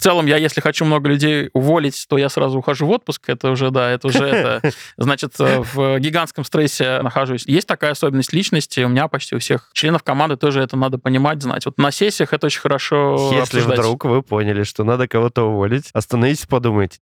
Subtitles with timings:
[0.00, 3.28] В целом, я, если хочу много людей уволить, то я сразу ухожу в отпуск.
[3.28, 4.72] Это уже, да, это уже это.
[4.96, 7.44] Значит, э, в гигантском стрессе нахожусь.
[7.46, 8.80] Есть такая особенность личности.
[8.80, 11.66] У меня почти у всех членов команды тоже это надо понимать, знать.
[11.66, 13.78] Вот на сессиях это очень хорошо Если обсуждать.
[13.78, 16.98] вдруг вы поняли, что надо кого-то уволить, остановитесь, подумайте.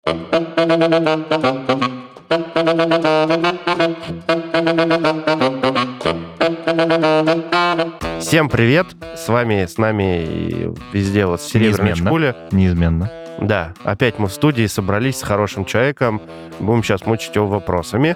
[8.19, 8.85] Всем привет!
[9.15, 12.07] С вами, с нами и везде вот Серебряная Неизменно.
[12.07, 12.35] Шпуля.
[12.51, 13.11] Неизменно.
[13.41, 16.21] Да, опять мы в студии собрались с хорошим человеком.
[16.59, 18.15] Будем сейчас мучить его вопросами.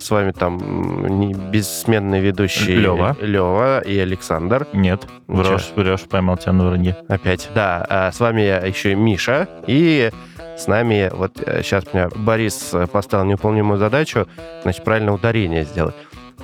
[0.00, 3.16] С вами там бессменный ведущий Лёва.
[3.20, 4.66] Лева и Александр.
[4.72, 6.96] Нет, врешь, врешь, поймал тебя на вранье.
[7.08, 7.50] Опять.
[7.54, 9.46] Да, а с вами я еще и Миша.
[9.66, 10.10] И
[10.56, 14.26] с нами, вот сейчас меня Борис э, поставил невыполнимую задачу,
[14.62, 15.94] значит, правильно ударение сделать.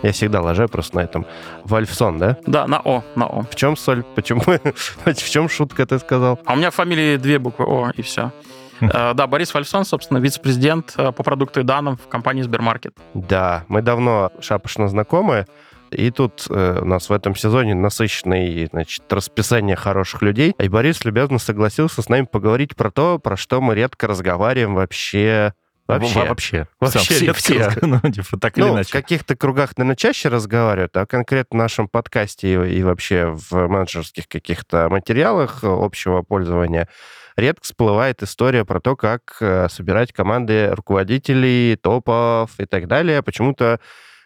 [0.03, 1.27] Я всегда ложу просто на этом.
[1.65, 2.37] Вальфсон, да?
[2.47, 3.43] Да, на О, на О.
[3.51, 4.05] В чем соль?
[4.15, 4.43] Почему?
[5.05, 6.39] В чем шутка, ты сказал?
[6.45, 8.33] А у меня в фамилии две буквы О, и все.
[8.81, 8.89] Хм.
[9.15, 12.95] Да, Борис Фальсон, собственно, вице-президент э, по продукту и данным в компании Сбермаркет.
[13.15, 15.47] Да, мы давно шапошно знакомы.
[15.91, 20.55] И тут э, у нас в этом сезоне насыщенное значит, расписание хороших людей.
[20.59, 25.53] И Борис любезно согласился с нами поговорить про то, про что мы редко разговариваем вообще.
[25.87, 26.19] Вообще.
[26.19, 26.67] Во- Вообще.
[26.81, 28.91] Вообще все, редко все, ну, типа, так или Ну, в иначе.
[28.91, 34.27] каких-то кругах, наверное, чаще разговаривают, а конкретно в нашем подкасте и, и вообще в менеджерских
[34.27, 36.89] каких-то материалах общего пользования
[37.37, 43.23] редко всплывает история про то, как э, собирать команды руководителей, топов и так далее.
[43.23, 43.81] Почему-то,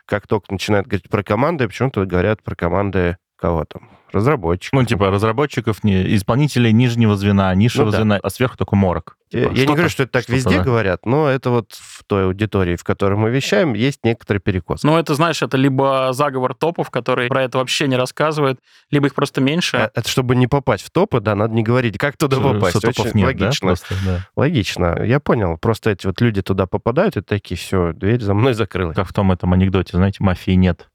[0.06, 3.91] как только начинают говорить про команды, почему-то говорят про команды кого там?
[4.12, 4.78] Разработчиков.
[4.78, 7.97] Ну, типа, разработчиков, не, исполнителей нижнего звена, низшего Ну да.
[7.98, 9.16] звена, а сверху только морок.
[9.33, 10.64] Я, Типа, я не говорю, что это так везде да.
[10.64, 14.83] говорят, но это вот в той аудитории, в которой мы вещаем, есть некоторый перекос.
[14.83, 18.59] Ну, это, знаешь, это либо заговор топов, который про это вообще не рассказывает,
[18.91, 19.77] либо их просто меньше.
[19.77, 22.70] А, Это чтобы не попасть в топы, да, надо не говорить, как туда Что- попасть.
[22.78, 23.67] что топов Очень нет, да, логично.
[23.69, 24.27] просто, да.
[24.34, 25.03] Логично.
[25.05, 25.59] Я понял.
[25.59, 28.97] Просто эти вот люди туда попадают и такие, все, дверь за мной закрылась.
[28.97, 30.89] Как в том этом анекдоте, знаете, мафии нет.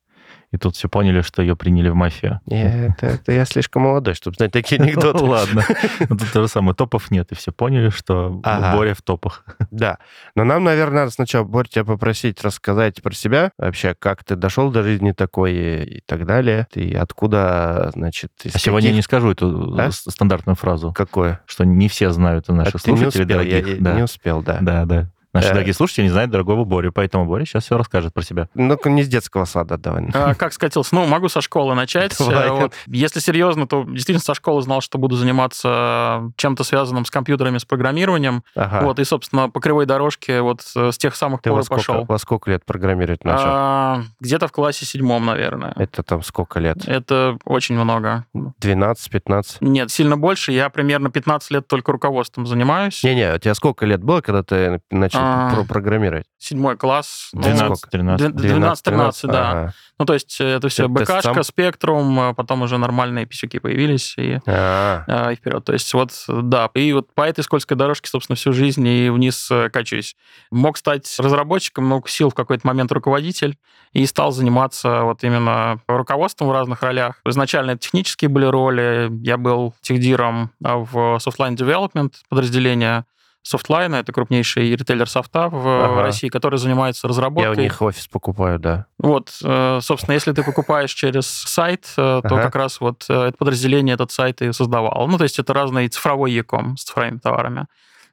[0.51, 2.39] И тут все поняли, что ее приняли в мафию.
[2.45, 5.19] Не, Это, это я слишком молодой, чтобы знать такие анекдоты.
[5.23, 5.63] Ну, Ладно.
[6.09, 6.75] Ну, Тут то же самое.
[6.75, 8.29] Топов нет, и все поняли, что.
[8.29, 9.43] Боря в топах.
[9.71, 9.97] Да.
[10.35, 13.51] Но нам, наверное, надо сначала, Борь, тебя попросить рассказать про себя.
[13.57, 16.67] Вообще, как ты дошел до жизни такой и, и так далее.
[16.71, 19.91] Ты откуда, значит, А сегодня я не скажу эту А?
[19.91, 21.41] стандартную фразу, Какое?
[21.45, 23.81] что не все знают А наших слушателей я- дорогих.
[23.81, 24.59] я не успел, да.
[24.61, 25.09] Да, да.
[25.35, 25.53] Наши Э.
[25.53, 28.47] дорогие слушатели не знают дорогого Борю, поэтому Боря сейчас все расскажет про себя.
[28.53, 30.05] Ну-ка, не с детского сада давай.
[30.13, 30.95] А, Как скатился?
[30.95, 32.15] Ну, могу со школы начать.
[32.19, 32.49] Давай.
[32.51, 32.73] Вот.
[32.87, 37.65] Если серьезно, то действительно со школы знал, что буду заниматься чем-то связанным с компьютерами, с
[37.65, 38.43] программированием.
[38.55, 38.85] Ага.
[38.85, 42.05] Вот, и, собственно, по кривой дорожке вот с тех самых Ты во пор сколько, пошел.
[42.05, 43.43] во сколько лет программировать начал?
[43.45, 45.73] А, Где-то в классе седьмом, наверное.
[45.75, 46.77] Это там сколько лет?
[46.87, 48.25] Это очень много.
[48.61, 49.57] 12-15?
[49.61, 50.51] Нет, сильно больше.
[50.51, 53.03] Я примерно 15 лет только руководством занимаюсь.
[53.03, 55.53] Не-не, у тебя сколько лет было, когда ты начал А.
[55.53, 56.25] про- программировать?
[56.37, 57.29] Седьмой класс.
[57.33, 57.89] ну, 12, сколько?
[57.89, 58.27] 13.
[58.35, 59.51] 12-13, да.
[59.51, 59.73] Ага.
[59.97, 61.41] Ну, то есть э, это все БКшка?
[61.43, 65.63] Спектрум, а потом уже нормальные писюки появились, и, А, а, и вперед.
[65.63, 69.49] То есть вот, да, и вот по этой скользкой дорожке, собственно, всю жизнь и вниз
[69.49, 70.15] э, качусь.
[70.51, 73.57] Мог стать разработчиком, но укусил в какой-то момент руководитель
[73.93, 77.21] и стал заниматься вот именно руководством в разных ролях.
[77.25, 79.09] Изначально это технические были роли.
[79.23, 83.05] Я был техдиром в Softline Development подразделения
[83.45, 86.01] Softline, это крупнейший ритейлер софта в Ага.
[86.01, 87.51] России, который занимается я разработкой.
[87.51, 88.87] у них офис покупаю, да.
[88.97, 92.41] Вот, э, собственно, если ты покупаешь через сайт, э, то Ага.
[92.41, 95.07] как раз вот э, это подразделение этот сайт и создавал.
[95.07, 97.67] Ну, то есть это разный цифровой яком с цифровыми товарами.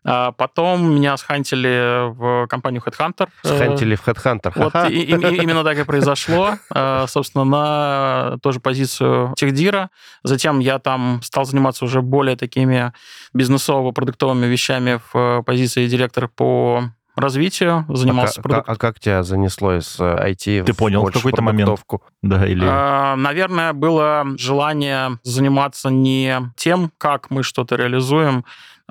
[0.04, 3.28] А потом меня схантили в компанию Headhunter.
[3.44, 4.52] Э, Схантили в Headhunter.
[4.56, 4.88] Вот Ха-ха.
[4.88, 6.54] и- и- и- именно так и произошло.
[6.74, 9.90] Э, Собственно, на тоже позицию техдира.
[10.24, 12.92] Затем я там стал заниматься уже более такими
[13.32, 17.84] бизнесово-продуктовыми вещами в э, позиции директора по развитию.
[17.88, 18.74] а, Занимался ка- продуктом.
[18.74, 21.78] а как тебя занесло из IT Ты в понял в какой-то момент?
[22.22, 22.64] Да, или...
[22.66, 28.44] А, Наверное, было желание заниматься не тем, как мы что-то реализуем,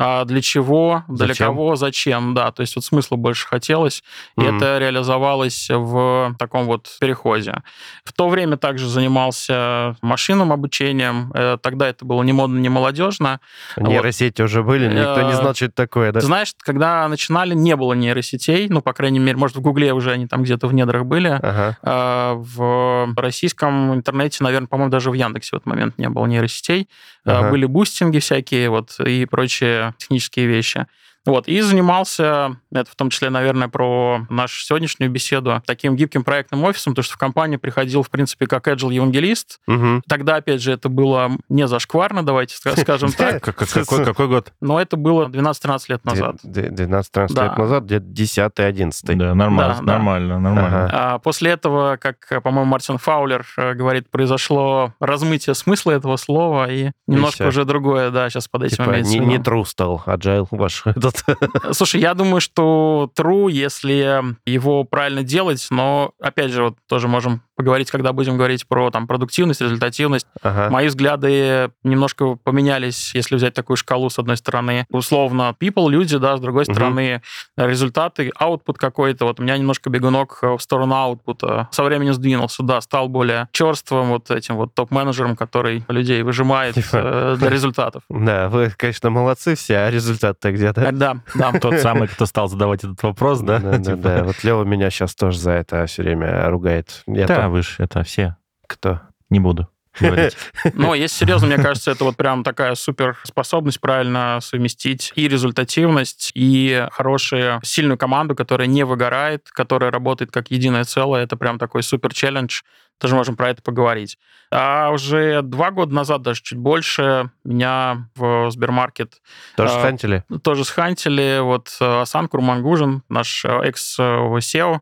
[0.04, 1.48] а для чего, для Зачем?
[1.48, 2.52] кого, зачем, да.
[2.52, 4.04] То есть вот смысла больше хотелось,
[4.38, 4.58] и Мгм.
[4.58, 7.62] это реализовалось в таком вот переходе.
[8.04, 11.32] В то время также занимался машинным обучением.
[11.36, 13.40] Э, Тогда это было не модно, не молодежно.
[13.78, 16.22] Нейросети уже были, никто не Э, знал, что это такое, да?
[16.22, 20.28] Знаешь, когда начинали, не было нейросетей, ну, по крайней мере, может, в Гугле уже они
[20.28, 21.28] там где-то в недрах были.
[21.30, 21.78] Ага.
[21.84, 26.88] А, В российском интернете, наверное, по-моему, даже в Яндексе в этот момент не было нейросетей.
[27.26, 27.50] Ага.
[27.52, 30.88] Были boosting и всякие вот и прочие технические вещи.
[31.26, 36.64] Вот, и занимался, это в том числе, наверное, про нашу сегодняшнюю беседу, таким гибким проектным
[36.64, 39.60] офисом, потому что в компанию приходил, в принципе, как agile евангелист.
[39.68, 40.02] Мгм.
[40.08, 44.28] Тогда, опять же, это было не зашкварно, давайте ска- скажем так, Как- как- Какой какой
[44.28, 44.52] год?
[44.62, 46.38] но это было 12-13 лет назад.
[46.44, 47.44] Д- д- 12-13 Да.
[47.46, 49.16] лет назад, где-то 10-11.
[49.16, 49.84] Да, нормально, Да, да.
[49.94, 50.86] нормально, нормально.
[50.86, 50.90] Ага.
[51.16, 56.92] А После этого, как, по-моему, Мартин Фаулер э, говорит, произошло размытие смысла этого слова и
[57.08, 60.84] немножко уже другое, да, сейчас под этим Типа имеется не, не true стал, agile ваш
[61.12, 61.76] этот.
[61.76, 67.42] Слушай, я думаю, что true, если его правильно делать, но, опять же, вот тоже можем
[67.62, 70.26] поговорить, когда будем говорить про там продуктивность, результативность.
[70.42, 70.70] Ага.
[70.72, 76.38] Мои взгляды немножко поменялись, если взять такую шкалу, с одной стороны, условно, people, люди, да,
[76.38, 76.74] с другой Мгм.
[76.74, 77.22] стороны,
[77.58, 79.26] результаты, output какой-то.
[79.26, 83.48] Вот у меня немножко бегунок э, в сторону аутпута со временем сдвинулся, да, стал более
[83.52, 86.88] черствым вот этим вот топ-менеджером, который людей выжимает Типа.
[86.94, 88.02] э, для результатов.
[88.10, 90.82] Да, вы, конечно, молодцы все, а результат-то где-то?
[90.82, 91.52] Э, Да, да.
[91.60, 93.60] Тот самый, кто стал задавать этот вопрос, да?
[93.60, 94.24] Да, да, Типа.
[94.24, 97.04] Вот Лева меня сейчас тоже за это все время ругает.
[97.08, 98.38] Я вы ж это все.
[98.68, 99.02] Кто?
[99.30, 99.70] Не буду
[100.00, 100.38] говорить.
[100.74, 106.88] Но если серьезно, мне кажется, это вот прям такая суперспособность правильно совместить и результативность, и
[106.92, 111.24] хорошую, сильную команду, которая не выгорает, которая работает как единое целое.
[111.24, 112.62] Это прям такой супер челлендж.
[113.00, 114.18] Тоже можем про это поговорить.
[114.52, 119.22] А уже два года назад, даже чуть больше, меня в Сбермаркет
[119.58, 120.24] Тоже А, хантили?
[120.44, 121.40] тоже схантили.
[121.42, 124.80] Вот э, Асан Курмангужин, наш э, экс-SEO,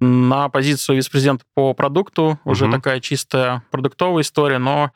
[0.00, 2.38] на позицию вице-президента по продукту.
[2.44, 2.74] Уже Мгм.
[2.74, 4.90] такая чистая продуктовая история, но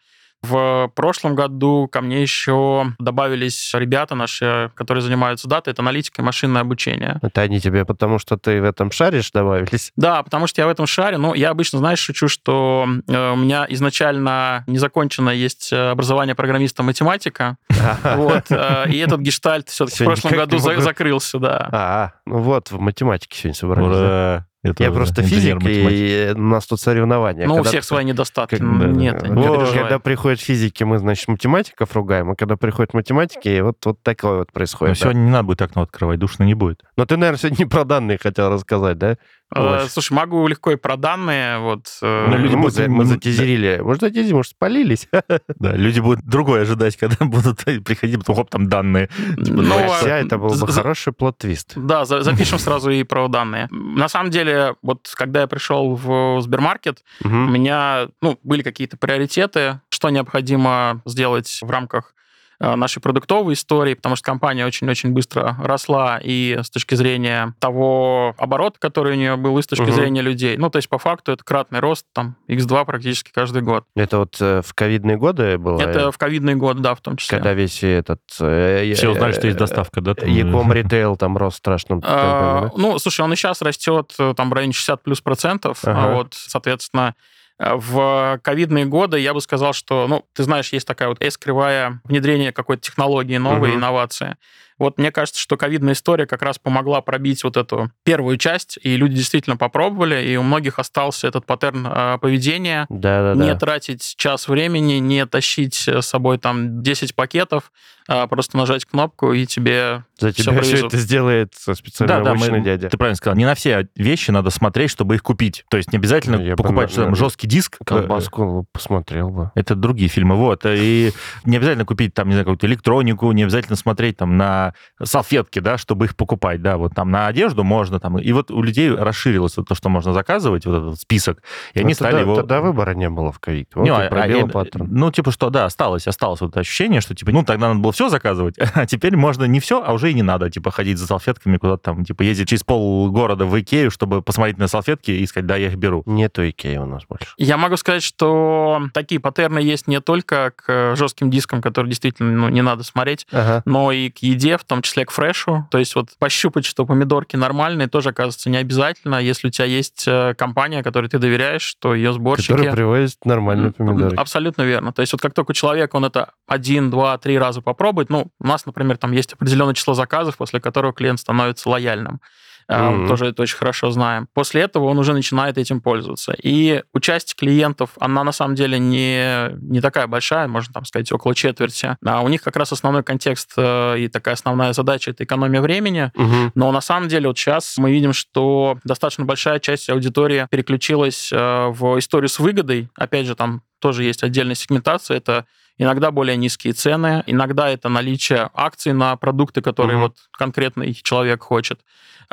[0.45, 6.25] в прошлом году ко мне еще добавились ребята наши, которые занимаются датой, это аналитика и
[6.25, 7.21] машинное обучение.
[7.23, 9.93] Это они тебе потому, что ты в этом шаришь, добавились?
[9.95, 11.17] Да, потому что я в этом шаре.
[11.17, 17.57] Ну, я обычно, знаешь, шучу, что э, у меня изначально незакончено есть э, образование программиста-математика.
[18.17, 18.47] Вот.
[18.51, 21.69] э, И этот гештальт все-таки в прошлом году закрылся, да.
[21.71, 24.45] А, ну вот, в математике сегодня собрались.
[24.65, 24.75] Ура!
[24.79, 27.47] Я просто физик, и у нас тут соревнования.
[27.49, 28.57] Ну, у всех свои недостатки.
[28.57, 29.29] как- да, Нет, да.
[29.29, 34.01] не Вот, когда приходят физики, мы, значит, математиков ругаем, а когда приходят математики, вот, вот
[34.03, 34.95] такое вот Но происходит.
[34.95, 35.01] да.
[35.01, 36.83] сегодня не надо будет окно открывать, душно не будет.
[36.97, 39.17] Но ты, наверное, сегодня не про данные хотел рассказать, да?
[39.55, 39.89] Э, Ой.
[39.91, 41.59] Слушай, могу легко и про данные.
[41.59, 43.81] Вот, э, Ну, люди, мы, будут- за- мы затизерили.
[43.83, 45.09] Может, затизерили, может, спалились?
[45.59, 49.09] Да, люди будут другое ожидать, когда будут приходить, потом хоп, там данные.
[49.37, 51.73] ну, Ой, а, вся это был бы за- хороший плот-твист.
[51.77, 53.69] Да, за- запишем сразу и про данные.
[53.71, 57.53] На самом деле, вот когда я пришел в Сбермаркет, у Мгм.
[57.53, 62.22] меня ну, были какие-то приоритеты, что необходимо сделать в рамках э,
[62.63, 68.79] нашей продуктовой истории, потому что компания очень-очень быстро росла и с точки зрения того оборота,
[68.79, 69.93] который у нее был, и с точки Мгм.
[69.93, 70.57] зрения людей.
[70.57, 73.85] Ну, то есть, по факту, это кратный рост, там, x2 практически каждый год.
[73.97, 75.81] Это вот э, в ковидные годы было?
[75.81, 77.39] Это в ковидный год, да, в том числе.
[77.39, 78.21] Когда весь этот...
[78.41, 80.15] э, Все э, узнали, что есть э, доставка, да?
[80.15, 80.29] там?
[80.29, 82.71] Яком ритейл там рос страшным А?
[82.77, 85.81] Ну, слушай, он и сейчас растет э, там в районе 60 плюс процентов.
[85.85, 87.42] А Вот, соответственно, э,
[87.77, 92.53] в ковидные годы я бы сказал, что, ну, ты знаешь, есть такая вот S-кривая внедрение
[92.53, 93.77] какой-то технологии, новой Мгм.
[93.79, 94.37] инновации.
[94.83, 98.97] Вот мне кажется, что ковидная история как раз помогла пробить вот эту первую часть, и
[98.97, 103.45] люди действительно попробовали, и у многих остался этот паттерн э, поведения, Да-да-да.
[103.45, 107.71] не тратить час времени, не тащить с собой там 10 пакетов,
[108.09, 110.89] а просто нажать кнопку, и тебе За всё тебя все привезут.
[110.95, 112.89] это сделает специально Да, да, мы- дядя.
[112.89, 113.37] ты правильно сказал.
[113.37, 115.65] Не на все вещи надо смотреть, чтобы их купить.
[115.71, 117.79] То есть не обязательно Ну, я бы, покупать что там, жесткий диск.
[117.87, 119.53] Колбаску посмотрел бы.
[119.55, 120.63] Это другие фильмы, вот.
[120.67, 121.13] И
[121.45, 124.72] не обязательно купить там, не знаю, какую-то электронику, не обязательно смотреть там на
[125.03, 128.19] салфетки, да, чтобы их покупать, да, вот там на одежду можно там.
[128.19, 131.43] И вот у людей расширилось вот то, что можно заказывать, вот этот список,
[131.75, 132.37] и они Ну, стали тогда, его...
[132.37, 133.69] тогда выбора не было в ковид.
[133.75, 134.89] Вот Не, и а- пробило а- паттерн.
[134.91, 137.93] Ну, типа что, да, осталось, осталось вот это ощущение, что, типа, ну, тогда надо было
[137.93, 141.07] все заказывать, а теперь можно не все, а уже и не надо, типа, ходить за
[141.07, 145.27] салфетками куда-то там, типа, ездить через пол города в Икею, чтобы посмотреть на салфетки и
[145.27, 146.03] сказать, да, я их беру.
[146.07, 147.27] Нету Икеи у нас больше.
[147.37, 152.49] Я могу сказать, что такие паттерны есть не только к жестким дискам, которые действительно ну,
[152.49, 153.63] не надо смотреть, Ага.
[153.65, 155.67] но и к еде, в том числе к фрешу.
[155.71, 159.17] То есть вот пощупать, что помидорки нормальные, тоже оказывается не обязательно.
[159.17, 162.53] Если у тебя есть э, компания, которой ты доверяешь, что ее сборщики...
[162.53, 164.17] Который привозит нормальные помидоры.
[164.17, 164.93] Абсолютно верно.
[164.93, 168.47] То есть вот как только человек, он это один, два, три раза попробует, ну, у
[168.47, 172.21] нас, например, там есть определенное число заказов, после которого клиент становится лояльным.
[172.69, 173.09] Мгм.
[173.09, 174.29] Тоже это очень хорошо знаем.
[174.35, 176.35] После этого он уже начинает этим пользоваться.
[176.43, 181.35] И участие клиентов, она на самом деле не, не такая большая, можно там сказать, около
[181.35, 181.97] четверти.
[182.05, 186.11] А у них как раз основной контекст э, и такая основная задача— это экономия времени.
[186.15, 186.53] Мгм.
[186.55, 191.67] Но на самом деле вот сейчас мы видим, что достаточно большая часть аудитории переключилась э,
[191.69, 192.89] в историю с выгодой.
[192.97, 195.17] Опять же, там тоже есть отдельная сегментация.
[195.17, 195.47] Это
[195.79, 200.03] иногда более низкие цены, иногда это наличие акций на продукты, которые Мгм.
[200.05, 201.81] вот конкретный человек хочет.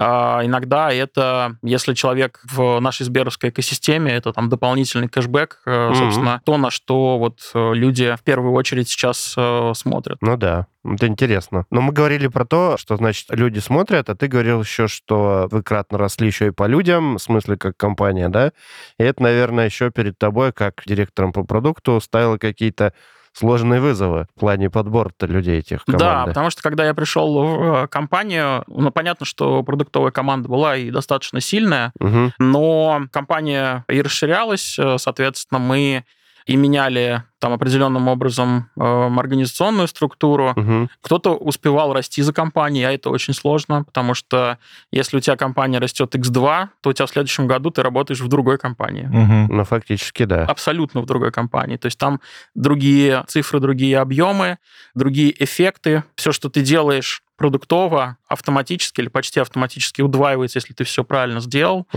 [0.01, 5.95] А иногда это, если человек в нашей сберовской экосистеме, это там дополнительный кэшбэк, Мгм.
[5.95, 10.17] собственно, то, на что вот э, люди в первую очередь сейчас э, смотрят.
[10.21, 11.65] Ну да, это интересно.
[11.69, 15.63] Но мы говорили про то, что, значит, люди смотрят, а ты говорил еще, что вы
[15.63, 18.53] кратно росли еще и по людям, в смысле, как компания, да?
[18.99, 22.93] И это, наверное, еще перед тобой, как директором по продукту, ставило какие-то
[23.33, 26.03] сложные вызовы в плане подбора-то людей этих команды.
[26.03, 30.75] Да, потому что когда я пришел в э, компанию, ну, понятно, что продуктовая команда была
[30.75, 32.33] и достаточно сильная, Мгм.
[32.39, 36.03] но компания и расширялась, э, соответственно, мы
[36.49, 40.53] и меняли там определенным образом э, организационную структуру.
[40.55, 40.89] Мгм.
[41.01, 44.57] Кто-то успевал расти за компанией, а это очень сложно, потому что
[44.91, 48.27] если у тебя компания растет x2, то у тебя в следующем году ты работаешь в
[48.27, 49.03] другой компании.
[49.03, 49.55] Мгм.
[49.55, 50.45] Ну, фактически, да.
[50.45, 51.77] Абсолютно в другой компании.
[51.77, 52.19] То есть там
[52.55, 54.57] другие цифры, другие объемы,
[54.95, 56.03] другие эффекты.
[56.15, 61.87] Все, что ты делаешь продуктово, автоматически или почти автоматически удваивается, если ты все правильно сделал.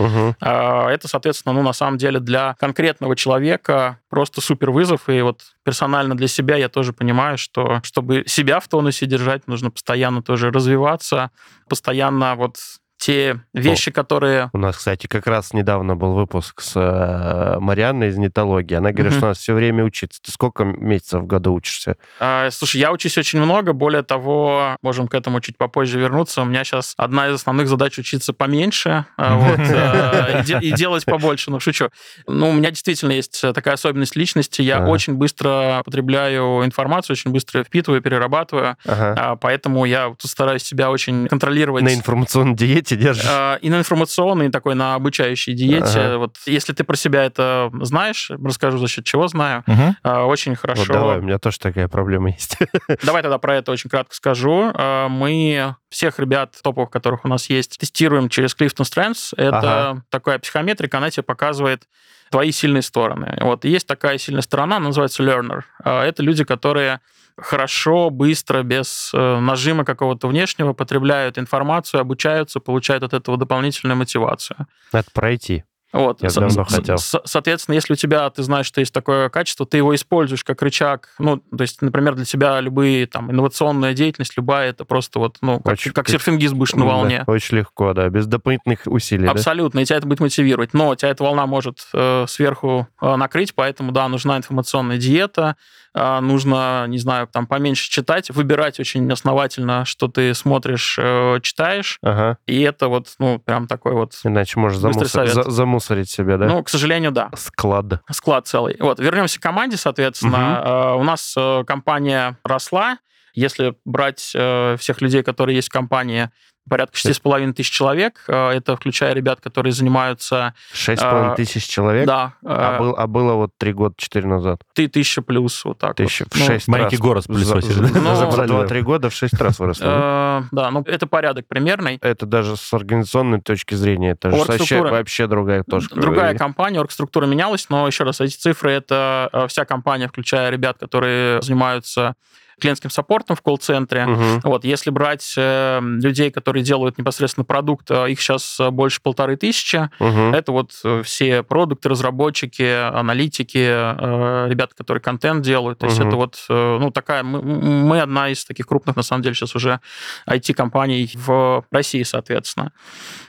[0.41, 5.09] А, Это, соответственно, ну, на самом деле для конкретного человека просто супер вызов.
[5.09, 9.69] И вот персонально для себя я тоже понимаю, что чтобы себя в тонусе держать, нужно
[9.69, 11.29] постоянно тоже развиваться,
[11.67, 12.57] постоянно вот
[13.03, 14.49] те вещи, которые...
[14.53, 18.75] У нас, кстати, как раз недавно был выпуск с э, Марианной из нетологии.
[18.75, 19.17] Она говорит, Мгм.
[19.17, 20.21] что у нас все время учиться.
[20.23, 21.97] Ты сколько месяцев в году учишься?
[22.21, 26.43] А, Слушай, я учусь очень много, более того, можем к этому чуть попозже вернуться.
[26.43, 31.03] У меня сейчас одна из основных задач учиться поменьше а, э, и, де- и делать
[31.03, 31.51] побольше.
[31.51, 31.89] Ну, шучу.
[32.25, 34.61] Ну, у меня действительно есть такая особенность личности.
[34.61, 38.77] Я очень быстро потребляю информацию, очень быстро впитываю, перерабатываю.
[38.87, 41.83] А, Поэтому я стараюсь себя очень контролировать.
[41.83, 43.25] На информационной диете держишь?
[43.29, 45.99] А, И на информационной, и такой на обучающей диете.
[45.99, 46.17] Ага.
[46.17, 49.63] Вот если ты про себя это знаешь, расскажу, за счет чего знаю.
[50.03, 50.83] А, Очень хорошо.
[50.83, 52.57] Вот давай, у меня тоже такая проблема есть.
[53.03, 54.71] Давай тогда про это очень кратко скажу.
[54.73, 59.33] Э, Мы всех ребят топовых, которых у нас есть, тестируем через Clifton Strengths.
[59.37, 60.03] Это Ага.
[60.09, 61.83] такая психометрика, она тебе показывает
[62.31, 63.37] твои сильные стороны.
[63.41, 65.61] Вот есть такая сильная сторона, она называется learner.
[65.83, 66.99] Э, Это люди, которые
[67.37, 74.67] хорошо, быстро, без э, нажима какого-то внешнего потребляют информацию, обучаются, получают от этого дополнительную мотивацию.
[74.91, 75.63] Надо пройти.
[75.93, 76.21] Вот.
[76.23, 76.97] Я давно со- хотел.
[76.97, 80.61] со- Соответственно, если у тебя, ты знаешь, что есть такое качество, ты его используешь как
[80.61, 81.09] рычаг.
[81.19, 85.59] Ну, то есть, например, для тебя любые там инновационная деятельность, любая, это просто вот, ну,
[85.59, 87.23] как, Очень- как серфингист будешь на Да, волне.
[87.27, 89.25] очень легко, да, без дополнительных усилий.
[89.25, 89.31] да?
[89.31, 90.73] Абсолютно, и тебя это будет мотивировать.
[90.73, 95.55] Но тебя эта волна может э, сверху э, накрыть, поэтому, да, нужна информационная диета,
[95.95, 101.99] э, нужно, не знаю, там поменьше читать, выбирать очень основательно, что ты смотришь, э, читаешь,
[102.01, 102.37] Ага.
[102.47, 105.49] и это вот, ну, прям такой вот, Иначе можешь замусор- за-
[105.83, 106.45] замусорить себя, да?
[106.47, 107.29] ну, к сожалению, да.
[107.35, 107.85] Склад.
[108.11, 108.77] склад целый.
[108.79, 110.61] Вот, вернемся к команде, соответственно.
[110.63, 112.97] Э, У нас э, компания росла.
[113.33, 116.29] Если брать э, всех людей, которые есть в компании,
[116.69, 118.23] порядка 6,5 тысяч человек.
[118.27, 120.53] Э, Это включая ребят, которые занимаются...
[120.71, 122.05] Шесть с половиной А, тысяч человек?
[122.07, 124.61] Да, А, э, был- а было вот три года, четыре назад.
[124.73, 126.33] ты тысяча плюс, вот так Тысяча вот.
[126.33, 127.01] в Ну, шесть маленький раз.
[127.01, 127.87] город пылесосили, За- да?
[127.87, 128.47] за- Ну, За Забрали.
[128.47, 129.85] два-три года в шесть раз выросло.
[129.85, 131.97] э, Да, ну это порядок примерный.
[132.01, 134.37] Это даже с организационной точки зрения, это же
[134.81, 135.89] вообще другая тоже.
[135.89, 140.77] Другая компания, оргструктура менялась, но еще раз, эти цифры это э, вся компания, включая ребят,
[140.79, 142.15] которые занимаются
[142.59, 144.05] клиентским саппортом в колл-центре.
[144.05, 144.39] Мгм.
[144.43, 149.37] Вот, если брать э, людей, которые делают непосредственно продукт, э, их сейчас э, больше полторы
[149.37, 149.89] тысячи.
[149.99, 150.33] Мгм.
[150.33, 155.79] Это вот э, все продукты, разработчики, аналитики, э, ребята, которые контент делают.
[155.79, 156.07] То есть Мгм.
[156.07, 157.23] это вот, э, ну, такая...
[157.23, 159.79] Мы, мы одна из таких крупных, на самом деле, сейчас уже
[160.27, 162.71] IT-компаний в России, соответственно.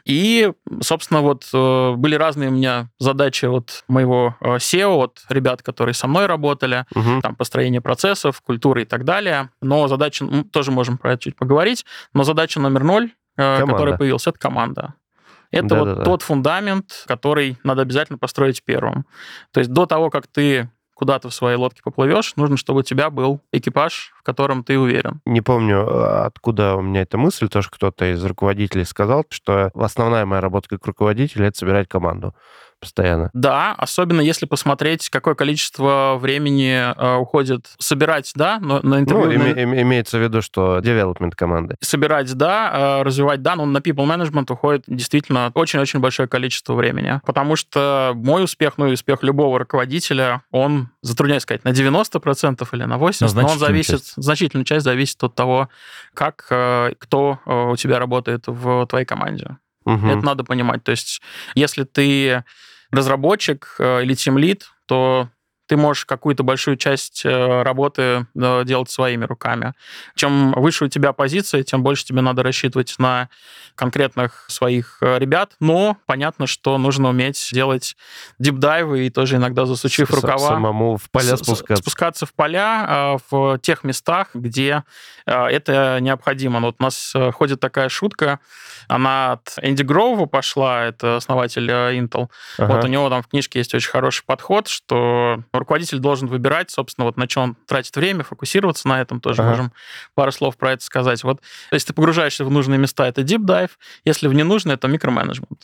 [0.05, 0.53] И,
[0.83, 6.07] собственно, вот э, были разные у меня задачи от моего SEO, от ребят, которые со
[6.07, 7.23] мной работали Мгм.
[7.23, 9.15] там, построение процессов, культуры и так далее.
[9.61, 13.73] Но задача, м, тоже можем про это чуть поговорить, но задача номер ноль, э, Команда.
[13.73, 14.95] которая появилась, это команда.
[15.51, 16.05] Это вот Да-да-да.
[16.05, 19.07] тот фундамент, который надо обязательно построить первым.
[19.53, 23.11] То есть до того, как ты куда-то в своей лодке поплывешь, нужно, чтобы у тебя
[23.11, 25.21] был экипаж, в котором ты уверен.
[25.27, 30.25] Не помню, а, откуда у меня эта мысль, тоже кто-то из руководителей сказал, что основная
[30.25, 32.35] моя работа как руководитель— это собирать команду
[32.85, 33.31] постоянно.
[33.33, 39.39] Да, особенно если посмотреть, какое количество времени э, уходит собирать, да, но на интервью...
[39.39, 41.77] Ну, на- име- име- имеется в виду, что development команды.
[41.81, 47.21] собирать, да, э, развивать, да, но на people management уходит действительно очень-очень большое количество времени.
[47.27, 52.85] Потому что мой успех, ну и успех любого руководителя, он, затрудняюсь сказать, на 90% или
[52.85, 54.13] на 80%, но он значительную зависит, часть.
[54.17, 55.69] значительная часть зависит от того,
[56.13, 59.57] как, э, кто э, у тебя работает в твоей команде.
[59.85, 60.11] Мгм.
[60.11, 60.83] Это надо понимать.
[60.83, 61.21] То есть,
[61.55, 62.45] если ты
[62.95, 65.29] разработчик э, или тимлид, то
[65.67, 69.73] ты можешь какую-то большую часть э, работы э, делать своими руками.
[70.15, 73.29] Чем выше у тебя позиция, тем больше тебе надо рассчитывать на
[73.75, 75.53] конкретных своих э, ребят.
[75.61, 77.97] Но понятно, что нужно уметь делать
[78.39, 80.39] дипдайвы и тоже иногда засучив С- рукава.
[80.39, 81.83] Самому в поля спускаться.
[81.83, 84.83] спускаться в поля в тех местах, где
[85.27, 86.61] это необходимо.
[86.61, 88.41] Вот у нас ходит такая шутка,
[88.89, 92.29] она от Энди Гроува пошла, это основатель Intel.
[92.59, 92.75] Ага.
[92.75, 97.07] Вот у него там в книжке есть очень хороший подход, что руководитель должен выбирать, собственно,
[97.07, 99.51] вот на чем он тратит время, фокусироваться на этом тоже Ага.
[99.51, 99.73] можем
[100.15, 101.25] пару слов про это сказать.
[101.25, 101.41] Вот,
[101.73, 103.71] есть ты погружаешься в нужные места, это deep dive,
[104.05, 105.61] если в ненужные, это микроменеджмент.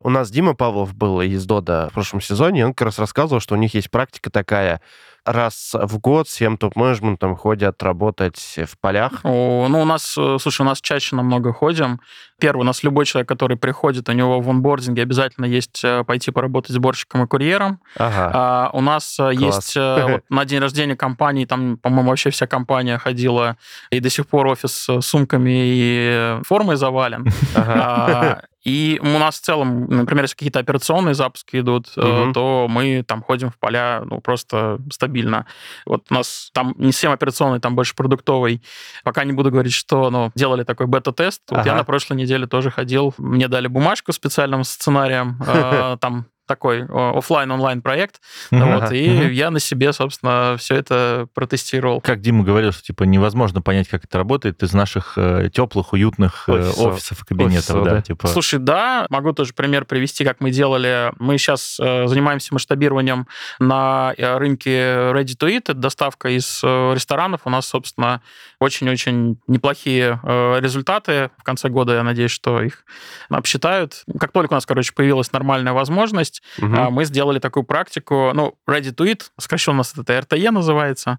[0.00, 3.54] У нас Дима Павлов был из Дода в прошлом сезоне, он как раз рассказывал, что
[3.54, 4.80] у них есть практика такая,
[5.26, 9.20] раз в год всем топ-менеджментом ходят работать в полях.
[9.24, 12.00] О, Ну, у нас, э, слушай, у нас чаще намного ходим.
[12.38, 16.30] Первый, у нас любой человек, который приходит, у него в онбординге обязательно есть э, пойти
[16.30, 17.80] поработать сборщиком и курьером.
[17.96, 18.30] Ага.
[18.32, 22.46] А, у нас э, есть э, вот на день рождения компании, там, по-моему, вообще вся
[22.46, 23.56] компания ходила,
[23.90, 27.26] и до сих пор офис с сумками и формой завален.
[27.54, 27.74] ага.
[27.74, 32.32] А, И у нас в целом, например, если какие-то операционные запуски идут, Мгм.
[32.32, 35.46] то мы там ходим в поля ну, просто стабильно.
[35.86, 38.60] Вот у нас там не совсем операционный, там больше продуктовый.
[39.04, 41.42] Пока не буду говорить, что ну, делали такой бета-тест.
[41.50, 41.76] Вот я Ага.
[41.76, 43.14] на прошлой неделе тоже ходил.
[43.18, 45.40] Мне дали бумажку с специальным сценарием.
[45.46, 48.20] э, Там такой оффлайн онлайн проект.
[48.50, 48.74] Мгм.
[48.80, 49.30] Вот, и Мгм.
[49.32, 52.00] я на себе, собственно, все это протестировал.
[52.00, 56.44] Как Дима говорил, что типа невозможно понять, как это работает из наших э, теплых, уютных
[56.48, 56.86] э, Офисов.
[56.86, 58.02] офисов и кабинетов, Офисов, да, да.
[58.02, 58.26] типа.
[58.28, 61.12] Слушай, да, могу тоже пример привести, как мы делали.
[61.18, 63.26] Мы сейчас э, занимаемся масштабированием
[63.58, 65.62] на э, рынке Ready to Eat.
[65.66, 67.42] Это доставка из э, ресторанов.
[67.44, 68.20] У нас, собственно,
[68.60, 71.30] очень-очень неплохие э, результаты.
[71.38, 72.84] В конце года, я надеюсь, что их
[73.28, 74.04] обсчитают.
[74.18, 76.74] Как только у нас, короче, появилась нормальная возможность, Мгм.
[76.78, 81.18] а, мы сделали такую практику, ну, Ready to Eat, сокращенно у нас это RTE называется,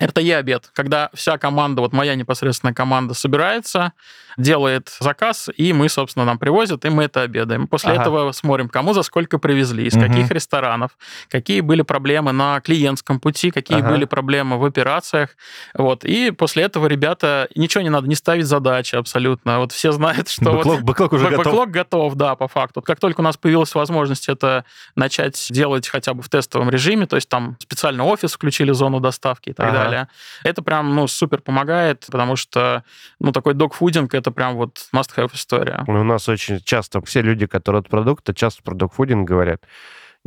[0.00, 3.92] RTE обед, когда вся команда, вот моя непосредственная команда собирается,
[4.36, 7.66] делает заказ, и мы, собственно, нам привозят, и мы это обедаем.
[7.66, 8.02] После Ага.
[8.02, 10.06] этого смотрим, кому за сколько привезли, из Мгм.
[10.08, 10.90] каких ресторанов,
[11.30, 13.88] какие были проблемы на клиентском пути, какие Ага.
[13.88, 15.30] были проблемы в операциях.
[15.72, 16.04] Вот.
[16.04, 19.60] И после этого ребята, ничего не надо, не ставить задачи абсолютно.
[19.60, 21.44] Вот все знают, что вот Бэклог, бэклог уже Бэк- готов.
[21.46, 22.80] Бэклог готов, да, по факту.
[22.80, 27.06] Вот как только у нас появилась возможность это начать делать хотя бы в тестовом режиме,
[27.06, 29.72] то есть там специально офис включили, зону доставки и так Ага.
[29.78, 29.85] далее,
[30.44, 32.84] это прям, ну, супер помогает, потому что,
[33.20, 35.84] ну, такой докфудинг это прям вот must-have история.
[35.86, 39.62] У нас очень часто все люди, которые от продукта, часто про докфудинг говорят.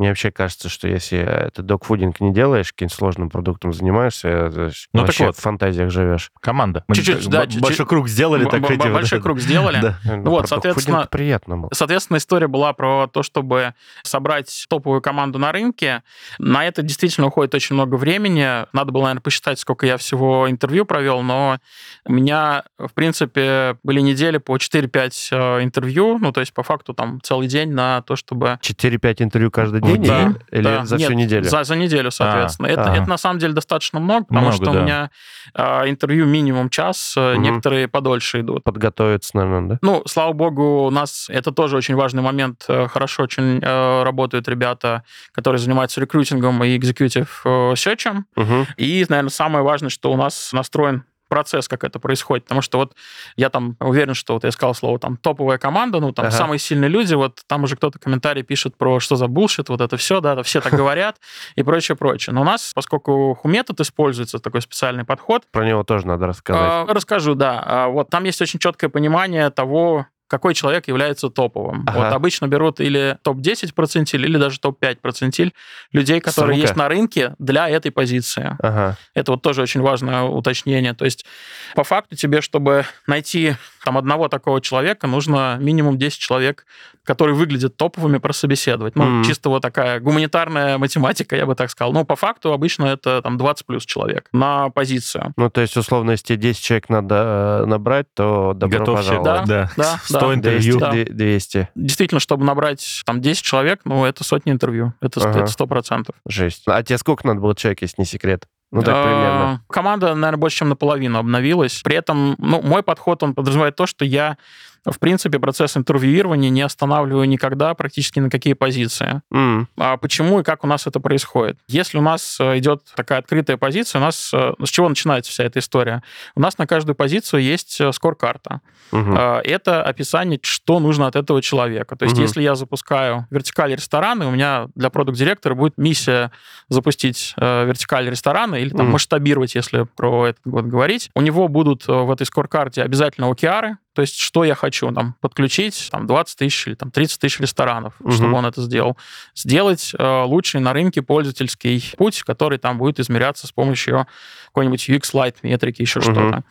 [0.00, 5.00] Мне вообще кажется, что если это докфудинг не делаешь, каким-то сложным продуктом занимаешься, ж Ну,
[5.00, 5.36] так вообще вот.
[5.36, 6.30] в фантазиях живешь.
[6.40, 6.84] Команда.
[6.88, 7.60] Мы Чуть-чуть, да, чуть-чуть.
[7.60, 9.78] Большой круг сделали, так вот Большой круг сделали.
[9.82, 9.98] Да.
[10.04, 11.70] Ну, Вот, про соответственно, приятно было.
[11.74, 16.02] Соответственно, история была про то, чтобы собрать топовую команду на рынке.
[16.38, 18.66] На это действительно уходит очень много времени.
[18.72, 21.58] Надо было, наверное, посчитать, сколько я всего интервью провел, но
[22.06, 26.94] у меня, в принципе, были недели по 4-5 э, интервью, ну, то есть, по факту,
[26.94, 30.84] там, целый день на то, чтобы 4-5 интервью каждый день да, или, да.
[30.84, 31.44] за всю Нет, неделю?
[31.44, 32.66] За, за неделю, соответственно.
[32.66, 32.96] это, ага.
[32.96, 34.78] это на самом деле достаточно много, потому Много, что да.
[34.78, 35.10] у меня
[35.54, 37.42] э, интервью минимум час, э, Мгм.
[37.42, 38.64] некоторые подольше идут.
[38.64, 39.78] Подготовиться, наверное, да?
[39.82, 42.64] Ну, слава богу, у нас это тоже очень важный момент.
[42.68, 47.44] Э, Хорошо очень э, работают ребята, которые занимаются рекрутингом и экзекьютив
[47.76, 48.26] сетчем.
[48.36, 48.66] Мгм.
[48.76, 52.44] И, наверное, самое важное, что у нас настроен процесс, как это происходит.
[52.44, 52.94] Потому что вот
[53.36, 56.36] я там уверен, что вот я сказал слово там топовая команда, ну там Ага.
[56.36, 59.96] самые сильные люди, вот там уже кто-то комментарий пишет про что за булшит, вот это
[59.96, 61.16] все, да, все так говорят
[61.54, 62.34] и прочее, прочее.
[62.34, 66.62] Но у нас, поскольку хуметод используется, такой специальный подход, Про него тоже надо рассказать.
[66.70, 67.62] а, Расскажу, да.
[67.64, 71.82] А, Вот там есть очень четкое понимание того, какой человек является топовым.
[71.88, 71.98] Ага.
[71.98, 75.52] Вот обычно берут или топ-10 процентиль, или даже топ-5 процентиль
[75.90, 76.66] людей, которые рынка.
[76.68, 78.56] есть на рынке для этой позиции.
[78.60, 78.96] Ага.
[79.12, 80.94] Это вот тоже очень важное уточнение.
[80.94, 81.26] То есть
[81.74, 83.54] по факту тебе, чтобы найти
[83.84, 86.66] там одного такого человека, нужно минимум 10 человек,
[87.04, 88.94] которые выглядят топовыми, прособеседовать.
[88.94, 89.24] Ну, Мгм.
[89.24, 91.92] чисто вот такая гуманитарная математика, я бы так сказал.
[91.92, 95.32] Ну, по факту обычно это там 20 плюс человек на позицию.
[95.36, 99.16] Ну, то есть, условно, если тебе 10 человек надо э, набрать, то добро Готов все,
[99.16, 99.48] пожаловать.
[99.48, 99.70] да.
[99.76, 100.34] Да, 100 да.
[100.34, 100.78] интервью.
[100.78, 100.90] 200, Да.
[100.92, 101.68] две- 200.
[101.74, 104.92] Действительно, чтобы набрать там 10 человек, ну, это сотни интервью.
[105.00, 105.40] Это Ага.
[105.40, 106.14] это сто процентов.
[106.28, 106.62] Жесть.
[106.66, 108.44] А тебе сколько надо было человек, если не секрет?
[108.70, 109.62] Ну, так примерно.
[109.68, 111.80] Команда, наверное, больше, чем наполовину обновилась.
[111.82, 114.36] При этом, ну, мой подход, он подразумевает то, что я
[114.84, 119.22] в принципе, процесс интервьюирования не останавливаю никогда практически на какие позиции.
[119.32, 121.58] М, А почему и как у нас это происходит?
[121.68, 125.44] Если у нас э, идет такая открытая позиция, у нас э, с чего начинается вся
[125.44, 126.02] эта история?
[126.34, 128.60] У нас на каждую позицию есть э, скор-карта.
[128.92, 131.96] А, Это описание, что нужно от этого человека.
[131.96, 132.22] То есть, Мгм.
[132.22, 136.30] если я запускаю вертикаль ресторана, у меня для продукт-директора будет миссия
[136.68, 138.92] запустить вертикаль ресторана или там Мгм.
[138.92, 141.10] масштабировать, если про этот год говорить.
[141.14, 145.88] У него будут в этой скор-карте обязательно OKR, то есть что я хочу там подключить,
[145.90, 148.12] там 20 тысяч или там 30 тысяч ресторанов, Мгм.
[148.12, 148.96] чтобы он это сделал.
[149.34, 154.06] Сделать э, лучший на рынке пользовательский путь, который там будет измеряться с помощью
[154.46, 156.12] какой-нибудь UX-Lite метрики, еще Мгм.
[156.14, 156.44] что-то.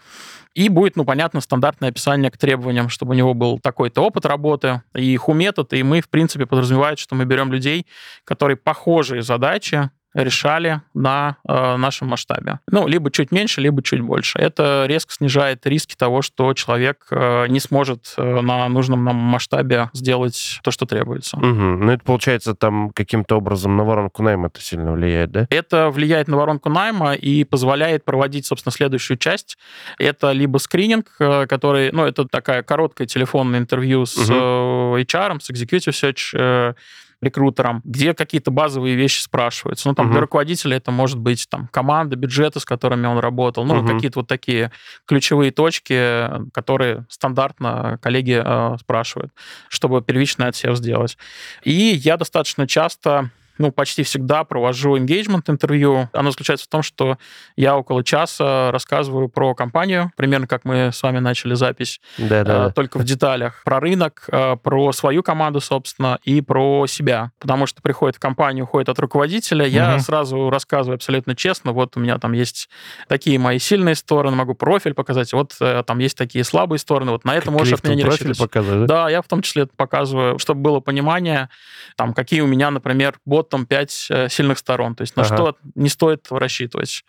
[0.54, 4.84] И будет, ну, понятно, стандартное описание к требованиям, чтобы у него был такой-то опыт работы,
[4.96, 7.88] и их метод, и мы, в принципе, подразумевает, что мы берем людей,
[8.26, 12.60] которые похожие задачи решали на э, нашем масштабе.
[12.72, 14.40] Ну, либо чуть меньше, либо чуть больше.
[14.40, 19.90] Это резко снижает риски того, что человек э, не сможет э, на нужном нам масштабе
[19.94, 21.38] сделать то, что требуется.
[21.38, 21.86] Мгм.
[21.86, 25.48] Ну, это, получается, там каким-то образом на воронку найма это сильно влияет, да?
[25.50, 29.58] Это влияет на воронку найма и позволяет проводить, собственно, следующую часть.
[30.00, 34.34] Это либо скрининг, э, который, ну, это такая короткое телефонное интервью с Мгм.
[34.34, 36.74] э, HR, с Executive Search э,
[37.22, 39.88] рекрутером, где какие-то базовые вещи спрашиваются.
[39.90, 40.14] Ну, там Мгм.
[40.14, 43.88] для руководителя это может быть там команда, бюджеты, с которыми он работал, ну, Мгм.
[43.88, 44.72] какие-то вот такие
[45.06, 49.34] ключевые точки, которые стандартно коллеги э, спрашивают,
[49.68, 51.18] чтобы первичный отсев сделать.
[51.64, 56.10] И я достаточно часто ну, почти всегда провожу engagement интервью.
[56.14, 57.18] Оно заключается в том, что
[57.58, 62.68] я около часа рассказываю про компанию, примерно как мы с вами начали запись, Да-да.
[62.70, 67.32] э, только в деталях, про рынок, э, про свою команду, собственно, и про себя.
[67.40, 70.00] Потому что приходит в компанию, уходит от руководителя, я Мгм.
[70.00, 72.70] сразу рассказываю абсолютно честно, вот у меня там есть
[73.10, 77.26] такие мои сильные стороны, могу профиль показать, вот э, там есть такие слабые стороны, вот
[77.26, 78.38] на это можешь от меня не рассчитывать.
[78.86, 78.86] да?
[78.86, 81.50] Да, я в том числе это показываю, чтобы было понимание,
[81.98, 83.92] там, какие у меня, например, бот там 5
[84.30, 85.36] сильных сторон, то есть на Ага.
[85.36, 87.04] что не стоит рассчитывать,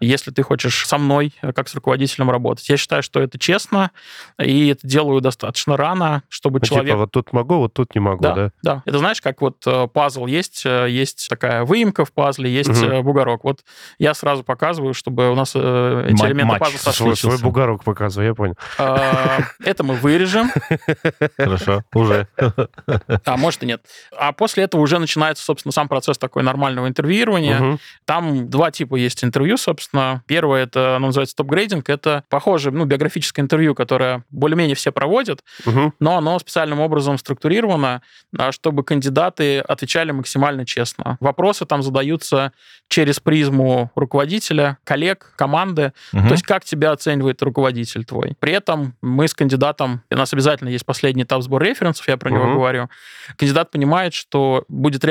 [0.00, 2.68] если ты хочешь со мной, э, как с руководителем, работать.
[2.68, 3.90] Я считаю, что это честно,
[4.40, 6.86] и это делаю достаточно рано, чтобы Ну, человек...
[6.88, 8.50] Типа, вот тут могу, вот тут не могу, Да, да?
[8.62, 8.82] да.
[8.86, 13.00] Это знаешь, как вот э, пазл есть, э, есть такая выемка в пазле, есть э,
[13.02, 13.44] бугорок.
[13.44, 13.64] Вот
[13.98, 17.18] я сразу показываю, чтобы у нас э, эти Ма- элементы матч пазла со сошлись.
[17.20, 18.54] Свой, бугорок показываю, я понял.
[18.78, 20.50] А, Это мы вырежем,
[21.36, 22.28] Хорошо, уже.
[23.24, 23.82] а может и нет.
[24.16, 27.58] А после этого уже начинается, собственно, сам процесс такой нормального интервьюирования.
[27.58, 27.78] Мгм.
[28.04, 30.22] Там два типа есть интервью, собственно.
[30.26, 31.88] Первое, это, оно называется топ-грейдинг.
[31.88, 35.92] Это похоже, ну, биографическое интервью, которое более-менее все проводят, Мгм.
[36.00, 38.02] но оно специальным образом структурировано,
[38.38, 41.16] а, чтобы кандидаты отвечали максимально честно.
[41.20, 42.52] Вопросы там задаются
[42.88, 45.92] через призму руководителя, коллег, команды.
[46.12, 46.26] Мгм.
[46.28, 48.34] То есть как тебя оценивает руководитель твой.
[48.38, 52.30] При этом мы с кандидатом, у нас обязательно есть последний этап сбора референсов, я про
[52.30, 52.54] него Мгм.
[52.54, 52.88] говорю.
[53.36, 55.04] Кандидат понимает, что будет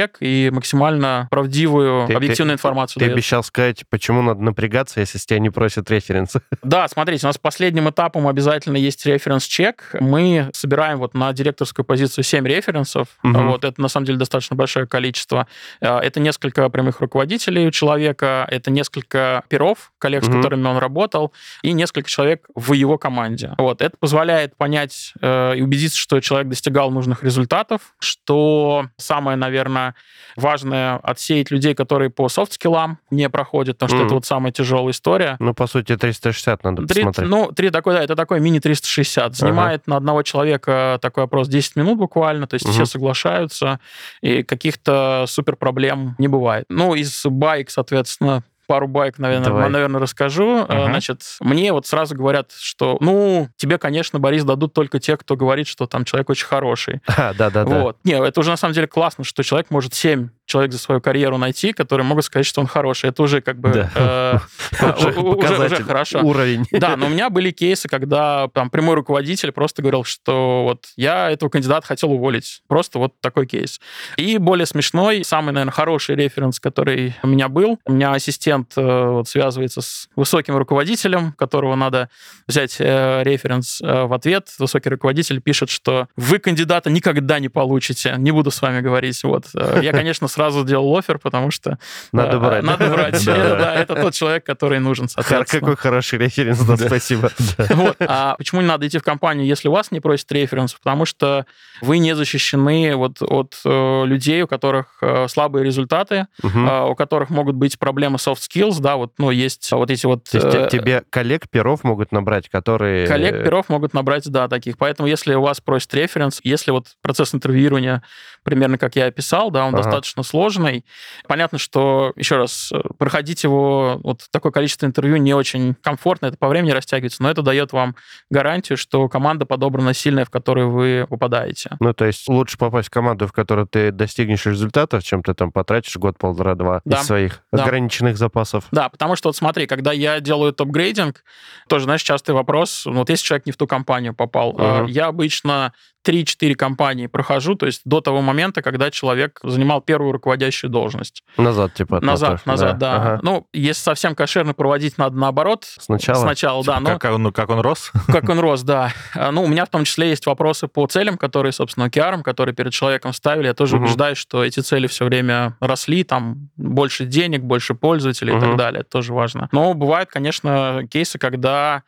[0.00, 3.12] референс-чек и максимально правдивую, Ты- объективную ты- информацию Ты дает.
[3.14, 6.40] обещал сказать, почему надо напрягаться, если с тебя не просят референсы.
[6.62, 9.96] Да, смотрите, у нас последним этапом обязательно есть референс-чек.
[10.00, 13.08] Мы собираем вот на директорскую позицию 7 референсов.
[13.22, 13.48] Мгм.
[13.48, 15.46] Вот, это на самом деле достаточно большое количество.
[15.80, 20.36] Э, Это несколько прямых руководителей у человека, это несколько перов, коллег, с Мгм.
[20.38, 21.32] которыми он работал,
[21.62, 23.54] и несколько человек в его команде.
[23.58, 29.89] Вот, это позволяет понять э, и убедиться, что человек достигал нужных результатов, что самое, наверное,
[30.36, 34.06] важное отсеять людей, которые по софт-скиллам не проходят, потому что Мгм.
[34.06, 35.36] это вот самая тяжелая история.
[35.38, 37.28] Ну, по сути, 360 надо Три- посмотреть.
[37.30, 39.34] ну, три такой, да, это такой мини-360.
[39.34, 42.74] Занимает на одного человека такой опрос 10 минут буквально, то есть Мгм.
[42.74, 43.80] все соглашаются,
[44.20, 46.64] и каких-то супер проблем не бывает.
[46.68, 49.68] Ну, из байк, соответственно, пару байк, наверное, Давай.
[49.68, 50.58] наверное, расскажу.
[50.60, 50.84] Мгм.
[50.84, 55.66] Значит, мне вот сразу говорят, что, ну, тебе, конечно, Борис, дадут только те, кто говорит,
[55.66, 57.00] что там человек очень хороший.
[57.20, 57.80] А, да-да-да.
[57.80, 57.96] Вот.
[58.04, 61.36] Не, это уже на самом деле классно, что человек может 7 человек за свою карьеру
[61.38, 63.10] найти, которые могут сказать, что он хороший.
[63.10, 63.90] Это уже как бы Да.
[63.94, 64.38] э,
[65.36, 66.20] Уже уже- хорошо.
[66.22, 66.64] Уровень.
[66.72, 71.30] Да, но у меня были кейсы, когда там прямой руководитель просто говорил, что вот я
[71.30, 72.62] этого кандидата хотел уволить.
[72.68, 73.80] Просто вот такой кейс.
[74.16, 77.78] И более смешной, самый, наверное, хороший референс, который у меня был.
[77.84, 82.08] У меня ассистент э, вот, связывается с высоким руководителем, которого надо
[82.46, 84.48] взять э, референс э, в ответ.
[84.58, 89.22] Высокий руководитель пишет, что вы кандидата никогда не получите, не буду с вами говорить.
[89.24, 89.46] Вот.
[89.54, 91.78] Э, Я, конечно, сразу сделал офер, потому что
[92.12, 92.62] Надо э, брать.
[92.62, 93.24] Надо брать.
[93.24, 95.60] Да, Это, тот человек, который нужен, соответственно.
[95.60, 97.30] Какой хороший референс, да, спасибо.
[98.00, 100.74] А почему не надо идти в компанию, если вас не просят референс?
[100.74, 101.46] Потому что
[101.80, 107.78] вы не защищены вот от людей, у которых слабые результаты, э, у которых могут быть
[107.78, 110.24] проблемы soft skills, да, вот, ну, есть вот эти вот...
[110.24, 113.06] То есть э, тебе коллег перов могут набрать, которые...
[113.06, 114.78] Коллег перов могут набрать, да, таких.
[114.78, 118.02] Поэтому если у вас просят референс, если вот процесс интервьюирования
[118.42, 119.82] примерно как я описал, да, он ага.
[119.82, 120.84] достаточно сложный.
[121.28, 126.48] Понятно, что, еще раз, проходить его, вот такое количество интервью не очень комфортно, это по
[126.48, 127.96] времени растягивается, но это дает вам
[128.30, 131.70] гарантию, что команда подобрана сильная, в которую вы попадаете.
[131.80, 135.52] Ну, то есть лучше попасть в команду, в которой ты достигнешь результатов, чем ты там
[135.52, 136.98] потратишь год, полтора-два да.
[136.98, 137.62] из своих да.
[137.62, 138.39] ограниченных запасов.
[138.70, 141.22] Да, потому что вот смотри, когда я делаю топ-грейдинг,
[141.68, 144.88] тоже, знаешь, частый вопрос, ну, вот если человек не в ту компанию попал, uh-huh.
[144.88, 145.72] я обычно
[146.04, 151.22] 3-4 компании прохожу, то есть до того момента, когда человек занимал первую руководящую должность.
[151.36, 152.00] Назад, типа.
[152.00, 152.92] Назад, назад, да.
[152.92, 152.96] да.
[152.96, 153.20] Ага.
[153.22, 155.64] Ну, если совсем кошерно проводить, надо наоборот.
[155.64, 156.22] Сначала?
[156.22, 156.80] Сначала, типа, да.
[156.80, 156.98] Но...
[156.98, 157.92] Как, он, как он рос?
[158.06, 158.92] Как он рос, да.
[159.14, 162.54] А, ну, у меня в том числе есть вопросы по целям, которые, собственно, OKR, которые
[162.54, 163.46] перед человеком ставили.
[163.46, 163.84] Я тоже угу.
[163.84, 168.38] убеждаюсь, что эти цели все время росли, там больше денег, больше пользователей угу.
[168.38, 168.80] и так далее.
[168.80, 169.48] Это тоже важно.
[169.52, 171.82] Но бывают, конечно, кейсы, когда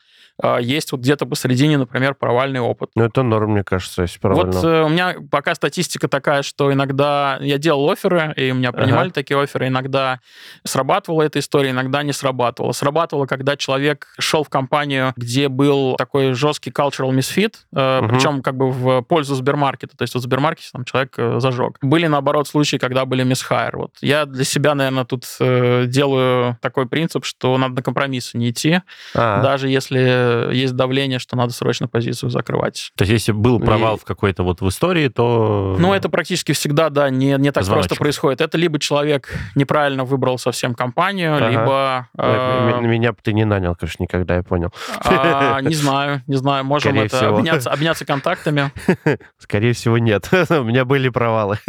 [0.61, 2.91] есть вот где-то посередине, например, провальный опыт.
[2.95, 4.53] Ну, это норм, мне кажется, если провально.
[4.53, 8.73] Вот э, у меня пока статистика такая, что иногда я делал оферы, и у меня
[8.73, 9.15] принимали ага.
[9.15, 10.21] такие оферы, иногда
[10.65, 12.73] срабатывала эта история, иногда не срабатывала.
[12.73, 18.09] Срабатывала, когда человек шел в компанию, где был такой жесткий cultural misfit, э, угу.
[18.09, 21.79] причем как бы в пользу Сбермаркета, то есть вот в Сбермаркете там человек э, зажег.
[21.83, 23.77] Были, наоборот, случаи, когда были мисхайр.
[23.77, 23.93] Вот.
[24.01, 28.81] Я для себя, наверное, тут э, делаю такой принцип, что надо на компромиссы не идти,
[29.15, 29.43] А-а.
[29.43, 32.93] даже если есть давление, что надо срочно позицию закрывать.
[32.97, 33.99] То есть если был провал и...
[33.99, 35.77] в какой-то вот в истории, то...
[35.79, 37.89] Ну, это практически всегда, да, не, не так Звоночек.
[37.89, 38.41] просто происходит.
[38.41, 41.49] Это либо человек неправильно выбрал совсем компанию, ага.
[41.49, 42.09] либо...
[42.19, 42.81] Э...
[42.83, 44.71] Меня бы ты не нанял, конечно, никогда, я понял.
[45.05, 46.65] А, не знаю, не знаю.
[46.65, 48.73] Можем Скорее это обменяться, обменяться контактами.
[49.39, 50.29] Скорее всего, нет.
[50.51, 51.59] У меня были провалы.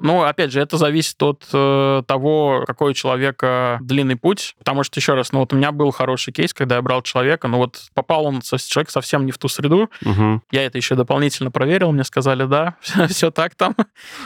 [0.00, 4.54] Ну, опять же, это зависит от э, того, какой у человека длинный путь.
[4.58, 7.48] Потому что, еще раз, ну вот у меня был хороший кейс, когда я брал человека,
[7.48, 9.90] ну вот попал он, человек совсем не в ту среду.
[10.04, 10.42] Угу.
[10.52, 12.76] Я это еще дополнительно проверил, мне сказали, да,
[13.08, 13.74] все так там.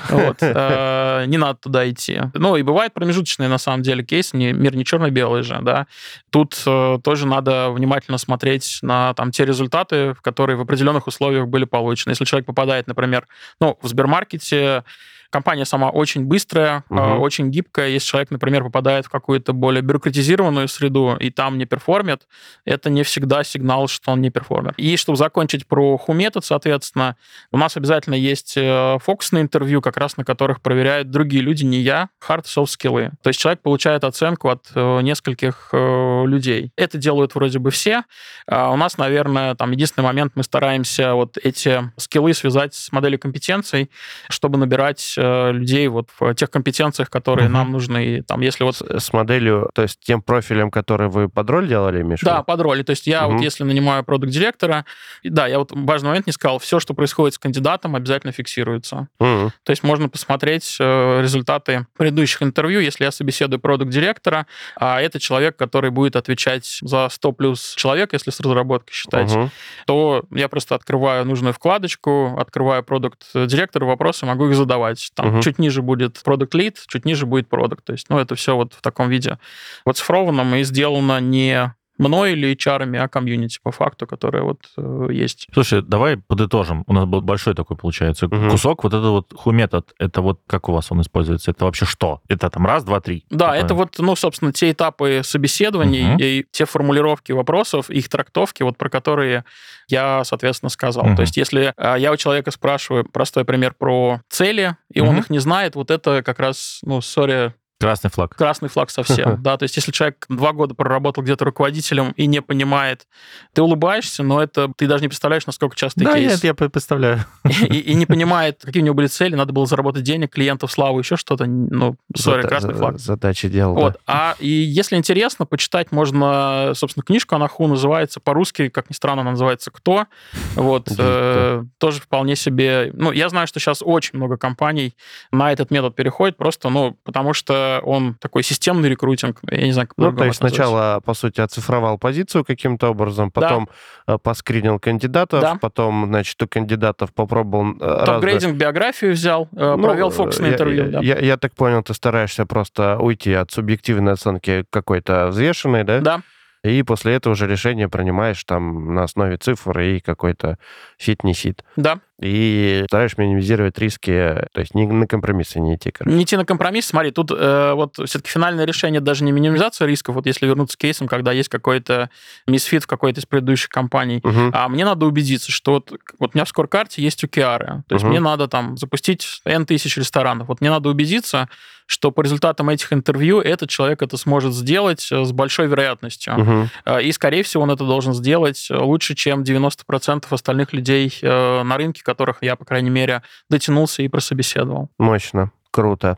[0.09, 0.39] Вот.
[0.41, 2.21] Э, не надо туда идти.
[2.35, 5.87] Ну, и бывает промежуточные, на самом деле, кейсы, мир не черно-белый же, да.
[6.31, 11.65] Тут э, тоже надо внимательно смотреть на там те результаты, которые в определенных условиях были
[11.65, 12.11] получены.
[12.11, 13.29] Если человек попадает, например,
[13.61, 14.83] ну, в Сбермаркете,
[15.31, 17.01] Компания сама очень быстрая, угу.
[17.01, 17.89] очень гибкая.
[17.89, 22.27] Если человек, например, попадает в какую-то более бюрократизированную среду и там не perform ит,
[22.65, 24.75] это не всегда сигнал, что он не перформер.
[24.77, 27.17] И чтобы закончить про who-метод, соответственно,
[27.53, 31.79] у нас обязательно есть э, фокусные интервью, как раз на которых проверяют другие люди, не
[31.79, 33.13] я, hard soft скиллы.
[33.23, 36.73] То есть человек получает оценку от э, нескольких людей.
[36.77, 38.03] Это делают вроде бы все.
[38.47, 43.21] А у нас, наверное, там единственный момент, мы стараемся вот эти скиллы связать с моделью
[43.21, 43.91] компетенций,
[44.29, 47.55] чтобы набирать Э, людей вот в тех компетенциях, которые угу.
[47.55, 48.07] нам нужны.
[48.07, 48.77] И, там, если вот...
[48.77, 52.25] С, с моделью, то есть тем профилем, который вы под роль делали, Миша?
[52.25, 52.85] Да, под роль.
[52.85, 53.35] То есть я угу.
[53.35, 54.85] вот если нанимаю продукт-директора,
[55.23, 59.09] да, я вот важный момент не сказал, все, что происходит с кандидатом, обязательно фиксируется.
[59.19, 59.53] Угу.
[59.63, 65.57] То есть можно посмотреть э, результаты предыдущих интервью, если я собеседую продукт-директора, а это человек,
[65.57, 69.51] который будет отвечать за 100 плюс человек, если с разработкой считать, угу.
[69.87, 75.43] то я просто открываю нужную вкладочку, открываю продукт-директору вопросы, могу их задавать есть там угу.
[75.43, 77.85] чуть ниже будет продукт лид, чуть ниже будет продукт.
[77.85, 79.39] То есть, ну, это все вот в таком виде
[79.85, 85.09] вот оцифровано и сделано не мной или HR, а комьюнити по факту, которое вот э,
[85.13, 85.47] есть.
[85.53, 86.85] Слушай, давай подытожим.
[86.87, 88.51] У нас был большой такой, получается, угу.
[88.51, 88.85] кусок.
[88.85, 91.51] Вот этот вот ху-метод, это вот как у вас он используется?
[91.51, 92.21] Это вообще что?
[92.29, 93.25] Это там раз, два, три?
[93.31, 93.61] Да, такое?
[93.61, 96.23] это вот, ну, собственно, те этапы собеседований угу.
[96.23, 99.45] и те формулировки вопросов, их трактовки, вот про которые
[99.89, 101.07] я, соответственно, сказал.
[101.07, 101.17] Угу.
[101.17, 105.11] То есть если э, я у человека спрашиваю, простой пример про цели, и угу.
[105.11, 108.37] он их не знает, вот это как раз, ну, сори, Красный флаг.
[108.37, 109.57] Красный флаг совсем, да.
[109.57, 113.07] То есть если человек два года проработал где-то руководителем и не понимает,
[113.55, 116.31] ты улыбаешься, но это ты даже не представляешь, насколько часто да, кейс.
[116.31, 117.25] нет, я представляю.
[117.63, 120.99] И, и не понимает, какие у него были цели, надо было заработать денег, клиентов, славу,
[120.99, 121.47] еще что-то.
[121.47, 122.99] Ну, сори, красный флаг.
[122.99, 123.95] Задачи делал, Вот.
[123.95, 123.99] Да.
[124.07, 129.31] А и если интересно, почитать можно, собственно, книжку Анаху называется по-русски, как ни странно, она
[129.31, 130.07] называется «Кто?».
[130.55, 130.89] Вот.
[130.99, 132.91] Э, тоже вполне себе...
[132.93, 134.95] Ну, я знаю, что сейчас очень много компаний
[135.33, 139.39] на этот метод переходит, просто, ну, потому что он такой системный рекрутинг.
[139.51, 143.69] Я не знаю, как Ну, то есть сначала, по сути, оцифровал позицию каким-то образом, потом
[144.07, 144.15] да.
[144.15, 145.55] Э, поскринил кандидатов, да.
[145.61, 147.77] потом, значит, у кандидатов попробовал...
[147.81, 150.87] Э, Топ-грейдинг, биографию взял, э, ну, провел фокусное интервью.
[150.87, 151.01] Я, да.
[151.01, 156.01] я, я так понял, ты стараешься просто уйти от субъективной оценки какой-то взвешенной, да?
[156.01, 156.21] Да.
[156.63, 160.59] И после этого уже решение принимаешь там на основе цифр и какой-то
[160.99, 161.65] fit не fit.
[161.77, 162.01] Да.
[162.21, 164.11] И стараешься минимизировать риски,
[164.53, 165.91] то есть не на компромиссы не идти.
[165.91, 166.15] Короче.
[166.17, 170.15] Не идти на компромисс, смотри, тут э, вот все-таки финальное решение даже не минимизация рисков,
[170.17, 172.11] вот если вернуться к кейсам, когда есть какой-то
[172.47, 174.51] misfit в какой-то из предыдущих компаний, Мгм.
[174.55, 177.95] а мне надо убедиться, что вот, вот у меня в scorecard е есть OKR, то
[177.95, 178.11] есть Мгм.
[178.11, 180.49] мне надо там запустить N тысяч ресторанов.
[180.49, 181.49] Вот мне надо убедиться,
[181.87, 186.69] что по результатам этих интервью этот человек это сможет сделать э, с большой вероятностью.
[186.85, 191.77] Э, И, скорее всего, он это должен сделать э, лучше, чем 90% остальных людей на
[191.77, 194.89] рынке, которых я, по крайней мере, дотянулся и прособеседовал.
[194.99, 195.53] Мощно.
[195.71, 196.17] Круто.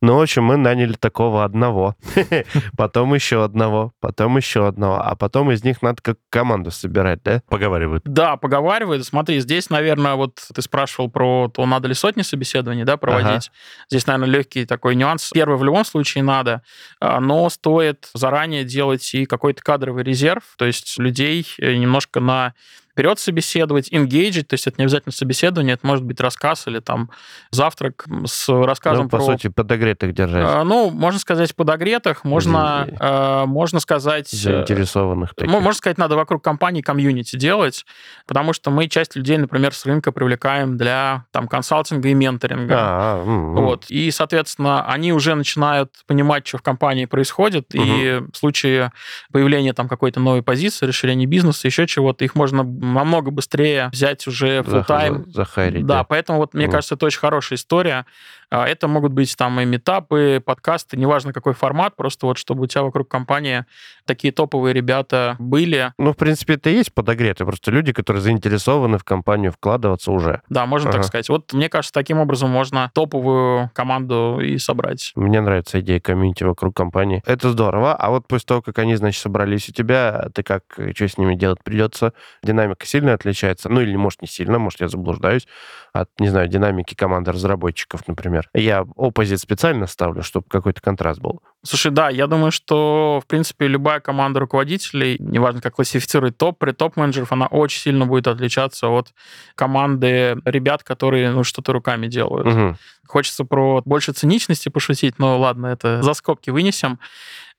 [0.00, 1.94] Ну, в общем, мы наняли такого одного,
[2.76, 7.42] потом еще одного, потом еще одного, а потом из них надо как команду собирать, да?
[7.48, 8.04] Поговаривают.
[8.04, 9.04] Да, поговаривают.
[9.04, 13.50] Смотри, здесь, наверное, вот ты спрашивал про то, надо ли сотни собеседований, да, проводить.
[13.90, 15.30] Здесь, наверное, легкий такой нюанс.
[15.34, 16.62] Первый в любом случае надо,
[17.00, 22.54] а, но стоит заранее делать и какой-то кадровый резерв, то есть людей э, немножко на
[23.00, 27.10] вперед собеседовать, engage, то есть это не обязательно собеседование, это может быть рассказ или там
[27.50, 29.24] завтрак с рассказом Ну, по про...
[29.24, 34.30] сути, подогретых держать, А, Ну, можно сказать, подогретых, можно, а, можно сказать...
[34.34, 35.50] э, заинтересованных таких.
[35.50, 37.86] Мо- Можно сказать, надо вокруг компании комьюнити делать,
[38.26, 42.74] потому что мы часть людей, например, с рынка привлекаем для там, консалтинга и менторинга.
[42.78, 43.22] А.
[43.24, 43.86] Вот.
[43.88, 48.92] И, соответственно, они уже начинают понимать, что в компании происходит, и в случае
[49.32, 52.62] появления там какой-то новой позиции, расширения бизнеса, еще чего-то, их можно
[52.94, 56.04] намного быстрее взять уже full time за- захайрить, да, да.
[56.04, 56.72] поэтому вот мне Мгм.
[56.72, 58.06] кажется, это очень хорошая история.
[58.50, 62.66] А, Это могут быть там и метапы, подкасты, неважно какой формат, просто вот чтобы у
[62.66, 63.64] тебя вокруг компании
[64.06, 65.92] такие топовые ребята были.
[65.98, 67.46] Ну, в принципе, это и есть подогретые.
[67.46, 70.42] Просто люди, которые заинтересованы в компанию вкладываться уже.
[70.48, 71.08] Да, можно так Ага.
[71.08, 71.28] сказать.
[71.28, 75.12] Вот мне кажется, таким образом можно топовую команду и собрать.
[75.14, 77.22] Мне нравится идея комьюнити вокруг компании.
[77.26, 77.94] Это здорово.
[77.94, 81.34] А вот после того, как они, значит, собрались у тебя, ты как, что с ними
[81.36, 82.12] делать придется?
[82.42, 83.68] Динамика сильно отличается?
[83.68, 85.46] Ну, или, может, не сильно, может, я заблуждаюсь
[85.92, 88.39] от, не знаю, динамики команды разработчиков, например.
[88.54, 91.42] Я оппозит специально ставлю, чтобы какой-то контраст был.
[91.62, 96.72] Слушай, да, я думаю, что, в принципе, любая команда руководителей, неважно, как классифицировать топ, при
[96.72, 99.12] топ-менеджеров, она очень сильно будет отличаться от
[99.54, 102.46] команды ребят, которые ну, что-то руками делают.
[102.46, 102.78] Мгм.
[103.06, 106.98] Хочется про больше циничности пошутить, но ладно, это за скобки вынесем.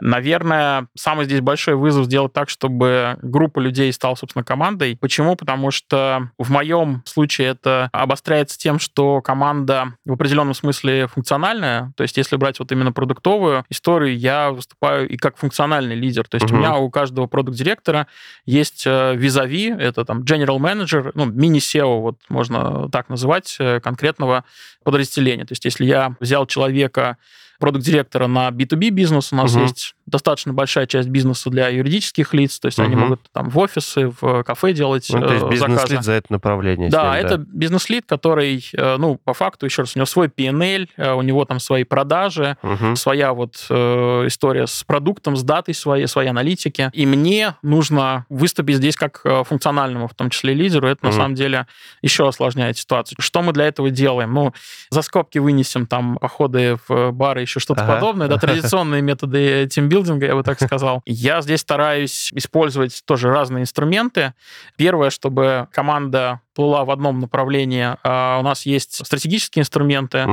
[0.01, 4.97] Наверное, самый здесь большой вызов сделать так, чтобы группа людей стала, собственно, командой.
[4.99, 5.35] Почему?
[5.35, 11.93] Потому что в моем случае это обостряется тем, что команда в определенном смысле функциональная.
[11.95, 16.27] То есть, если брать вот именно продуктовую историю, я выступаю и как функциональный лидер.
[16.27, 16.55] То есть, Мгм.
[16.55, 18.07] у меня у каждого продукт-директора
[18.45, 24.43] есть э, визави, это там general manager, ну, мини-SEO, вот можно так называть, э, конкретного
[24.83, 25.45] подразделения.
[25.45, 27.17] То есть, если я взял человека,
[27.61, 29.63] продукт-директора на B2B бизнес, у нас Мгм.
[29.63, 32.99] есть достаточно большая часть бизнеса для юридических лиц, то есть они Мгм.
[33.05, 36.01] могут там в офисы, в кафе делать Ну, то есть э, бизнес-лид заказы.
[36.05, 36.89] за это направление.
[36.89, 40.89] Да, ним, это бизнес-лид, который, э, ну, по факту, еще раз, у него свой PNL,
[40.97, 42.97] э, у него там свои продажи, Мгм.
[42.97, 46.89] своя вот э, история с продуктом, с датой своей, своей аналитики.
[46.93, 50.87] И мне нужно выступить здесь как э, функциональному, в том числе лидеру.
[50.87, 51.15] Это Мгм.
[51.15, 51.67] на самом деле
[52.01, 53.15] еще осложняет ситуацию.
[53.21, 54.33] Что мы для этого делаем?
[54.33, 54.53] Ну,
[54.89, 57.95] за скобки вынесем там походы в бары, еще что-то Ага.
[57.95, 58.27] подобное.
[58.27, 61.01] Да, традиционные методы тимбилдинга, я бы так сказал.
[61.05, 64.33] Я здесь стараюсь использовать тоже разные инструменты.
[64.77, 67.95] Первое, чтобы команда плыла в одном направлении.
[68.03, 70.25] А, У нас есть стратегические инструменты,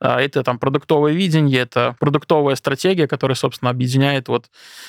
[0.00, 4.46] а, Это там продуктовое видение, это продуктовая стратегия, которая, собственно, объединяет вот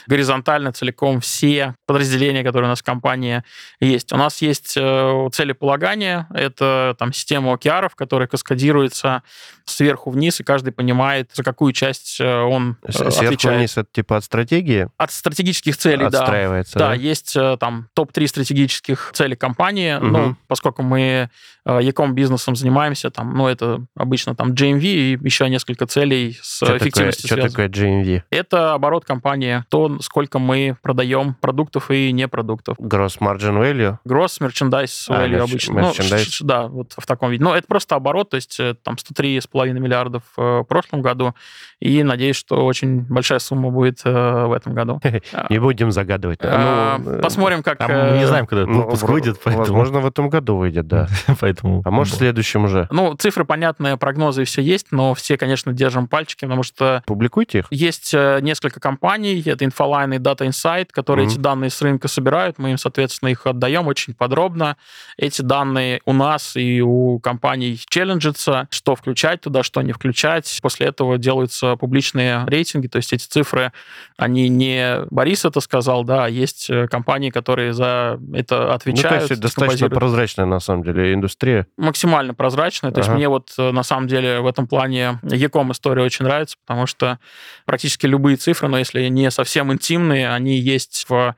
[0.07, 3.43] горизонтально целиком все подразделения, которые у нас в компании
[3.79, 4.13] есть.
[4.13, 9.23] У нас есть э, целеполагание, это там система OKR, которая каскадируется
[9.65, 13.57] сверху вниз, и каждый понимает, за какую часть э, он э, Сверху отвечает.
[13.57, 16.19] вниз это типа от стратегии От стратегических целей, да.
[16.19, 19.95] отстраивается, Да, есть э, там топ-3 стратегических целей компании.
[19.95, 20.11] Мгм.
[20.11, 21.29] Ну, поскольку мы
[21.65, 26.57] э, e-com бизнесом занимаемся, там, ну, это обычно там GMV и еще несколько целей с
[26.57, 28.23] Что такое, эффективностью что такое GMV?
[28.29, 32.77] Это оборот компании, то, сколько мы продаем продуктов и не продуктов.
[32.79, 33.97] Gross Margin Value?
[34.07, 35.81] Gross merchandise А, value мерч- обычно.
[35.81, 36.29] Ну, merchandise.
[36.29, 37.43] ш- да, вот в таком виде.
[37.43, 41.33] Но это просто оборот, то есть э, там 103,5 миллиардов э, в прошлом году,
[41.79, 44.99] и надеюсь, что очень большая сумма будет в этом году.
[45.33, 46.39] А, Не будем загадывать.
[46.41, 47.79] а, Ну, Посмотрим, как...
[47.79, 49.65] Мы не знаем, когда этот ну, выпуск вро- выйдет, поэтому...
[49.65, 51.07] Возможно, в этом году выйдет, да.
[51.39, 51.81] поэтому...
[51.85, 52.87] А может, в следующем уже.
[52.91, 57.67] Ну, цифры понятные, прогнозы все есть, но все, конечно, держим пальчики, потому что Публикуйте их.
[57.71, 62.57] есть э, несколько компаний, это Infoline и Data Insight, которые эти данные с рынка собирают,
[62.59, 64.77] мы им, соответственно, их отдаем очень подробно.
[65.17, 70.59] Эти данные у нас и у компаний челленджатся, что включать туда, что не включать.
[70.61, 73.71] После этого делают делаются публичные рейтинги, то есть эти цифры,
[74.17, 79.21] они не Борис это сказал, да, а есть э, компании, которые за это отвечают.
[79.21, 81.67] Ну, то есть достаточно прозрачная, на самом деле, индустрия.
[81.77, 82.91] Максимально прозрачная.
[82.91, 83.07] То ага.
[83.07, 86.87] есть мне вот, э, на самом деле, в этом плане Яком история очень нравится, потому
[86.87, 87.19] что
[87.65, 91.35] практически любые цифры, но если не совсем интимные, они есть в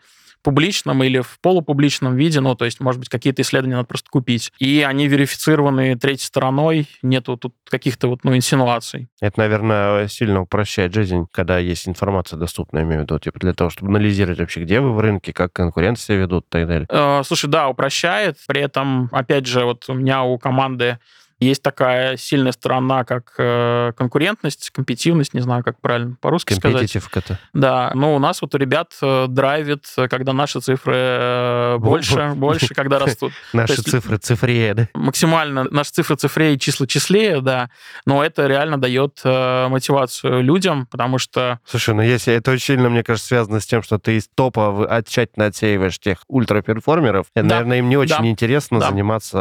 [0.48, 4.54] публичном или в полупубличном виде, ну, то есть, может быть, какие-то исследования надо просто купить.
[4.60, 9.10] И они верифицированы третьей стороной, нету тут каких-то вот, ну, инсинуаций.
[9.20, 13.70] Это, наверное, сильно упрощает жизнь, когда есть информация доступная, имею в виду, типа для того,
[13.70, 16.88] чтобы анализировать вообще, где вы в рынке, как конкуренты себя ведут и так далее.
[16.90, 18.38] Э, слушай, да, упрощает.
[18.48, 20.98] При этом, опять же, вот у меня у команды
[21.40, 26.96] есть такая сильная сторона, как э, конкурентность, компетивность, не знаю, как правильно по-русски сказать.
[26.96, 27.40] это.
[27.54, 32.74] Да, но у нас вот у ребят э, драйвит, когда наши цифры э, больше, больше,
[32.74, 33.34] когда растут.
[33.54, 34.88] Наши цифры цифрее, да?
[34.96, 37.70] Максимально наши цифры цифрее, числа числее, да,
[38.06, 41.60] но это реально дает мотивацию людям, потому что...
[41.66, 45.04] Слушай, ну если это очень сильно, мне кажется, связано с тем, что ты из топа
[45.08, 47.44] тщательно отсеиваешь тех ультраперформеров, да.
[47.44, 48.28] наверное, им не очень да.
[48.28, 48.90] интересно да.
[48.90, 49.38] заниматься,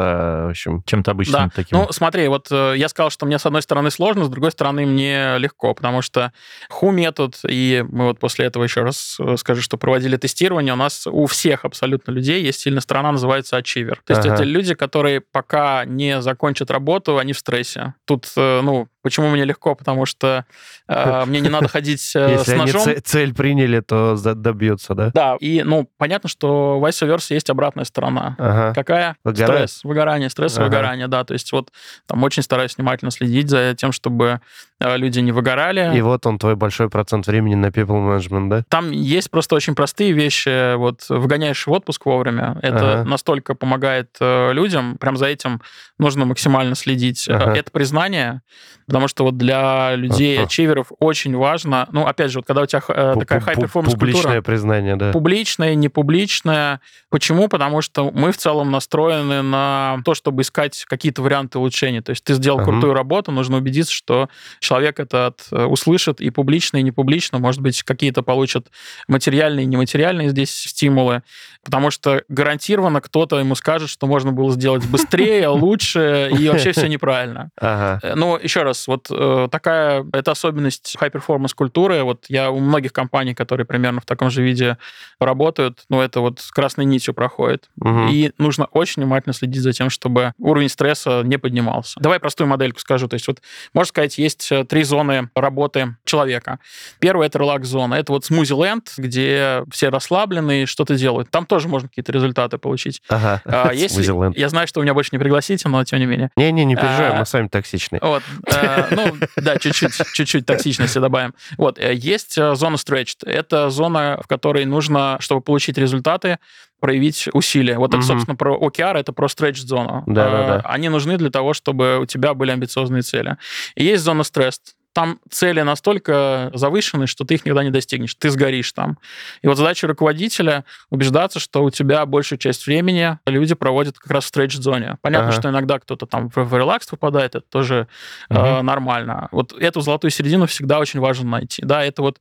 [0.47, 1.51] в общем, чем-то обычным да.
[1.55, 1.86] таким.
[1.87, 4.87] Ну, смотри, вот э, я сказал, что мне с одной стороны сложно, с другой стороны
[4.87, 6.33] мне легко, потому что
[6.69, 10.77] ху метод, и мы вот после этого еще раз э, скажу, что проводили тестирование, у
[10.77, 13.97] нас у всех абсолютно людей есть сильная сторона, называется achiever.
[14.05, 14.35] То есть ага.
[14.35, 17.95] это люди, которые пока не закончат работу, они в стрессе.
[18.05, 19.77] Тут, э, ну, Почему мне легко?
[19.77, 20.47] Потому что
[20.89, 22.81] э, мне не надо ходить э, с ножом.
[22.89, 25.13] Если цель приняли, то добьются, да?
[25.15, 28.35] Да, и, ну, понятно, что vice есть обратная сторона.
[28.37, 28.75] Ага.
[28.75, 29.17] Какая?
[29.23, 29.69] Выгорание.
[29.69, 30.65] Стресс, выгорание, стресс, ага.
[30.65, 31.23] выгорание, да.
[31.23, 31.71] То есть вот
[32.07, 34.41] там очень стараюсь внимательно следить за тем, чтобы
[34.81, 35.93] люди не выгорали.
[35.95, 38.65] И вот он, твой большой процент времени на people management, да?
[38.69, 40.75] Там есть просто очень простые вещи.
[40.77, 42.59] Вот выгоняешь в отпуск вовремя.
[42.63, 43.05] Это ага.
[43.05, 44.99] настолько помогает э, людям.
[44.99, 45.61] Прям за этим
[45.99, 47.29] нужно максимально следить.
[47.29, 47.55] Ага.
[47.55, 48.43] Это признание
[48.87, 52.81] Потому что вот для людей, ачиверов, очень важно, ну, опять же, вот когда у тебя
[52.89, 53.83] э, такая культура...
[53.83, 55.11] Публичное признание, да.
[55.11, 56.81] Публичное, не публичное.
[57.11, 57.49] Почему?
[57.49, 62.01] Потому что мы в целом настроены на то, чтобы искать какие-то варианты улучшения.
[62.01, 62.65] То есть ты сделал uh-huh.
[62.65, 64.29] крутую работу, нужно убедиться, что
[64.67, 67.39] человек это э, услышит и публично, и не публично.
[67.39, 68.67] Может быть, какие-то получат
[69.07, 71.23] материальные и нематериальные здесь стимулы.
[71.63, 76.89] Потому что гарантированно кто-то ему скажет, что можно было сделать быстрее, лучше, и вообще все
[76.89, 77.51] неправильно.
[77.61, 82.03] Э, но еще раз, вот э, такая, это особенность high-performance культуры.
[82.03, 84.79] Вот я у многих компаний, которые примерно в таком же виде
[85.21, 87.69] работают, ну, это вот красной нитью проходит.
[88.11, 92.01] И нужно очень внимательно следить за тем, чтобы уровень стресса не поднимался.
[92.01, 93.07] Давай простую модельку скажу.
[93.07, 93.41] То есть вот,
[93.73, 96.59] можно сказать, есть три зоны работы человека.
[96.99, 97.95] Первая— это релакс-зона.
[97.95, 101.31] Это вот смузи-ленд, где все расслаблены и что-то делают.
[101.31, 103.03] Там тоже можно какие-то результаты получить.
[103.09, 103.99] Ага, а, есть,
[104.37, 106.31] я знаю, что вы меня больше не пригласите, но тем не менее.
[106.37, 107.99] Не-не, не переживай, а, мы сами токсичны.
[108.01, 108.23] Вот.
[108.47, 111.35] Э, ну, да, чуть-чуть, чуть-чуть токсичности добавим.
[111.57, 113.27] Вот, э, есть э, зона stretched.
[113.27, 116.39] Это зона, в которой нужно, чтобы получить результаты,
[116.81, 117.79] проявить усилия.
[117.79, 117.99] Вот mm-hmm.
[117.99, 120.05] это, собственно, про OKR, это про стретч-зону.
[120.07, 120.61] Да, да, да.
[120.65, 123.37] Они нужны для того, чтобы у тебя были амбициозные цели.
[123.75, 124.61] И есть зона стресс
[124.97, 128.97] там цели настолько завышены, что ты их никогда не достигнешь, ты сгоришь там.
[129.43, 134.25] И вот задача руководителя убеждаться, что у тебя большую часть времени люди проводят как раз
[134.25, 134.97] в стретч-зоне.
[135.03, 135.39] Понятно, ага.
[135.39, 137.89] что иногда кто-то там в, в релакс попадает, это тоже
[138.31, 138.39] угу.
[138.39, 139.29] э, нормально.
[139.33, 141.61] Вот эту золотую середину всегда очень важно найти.
[141.63, 142.19] Да, это вот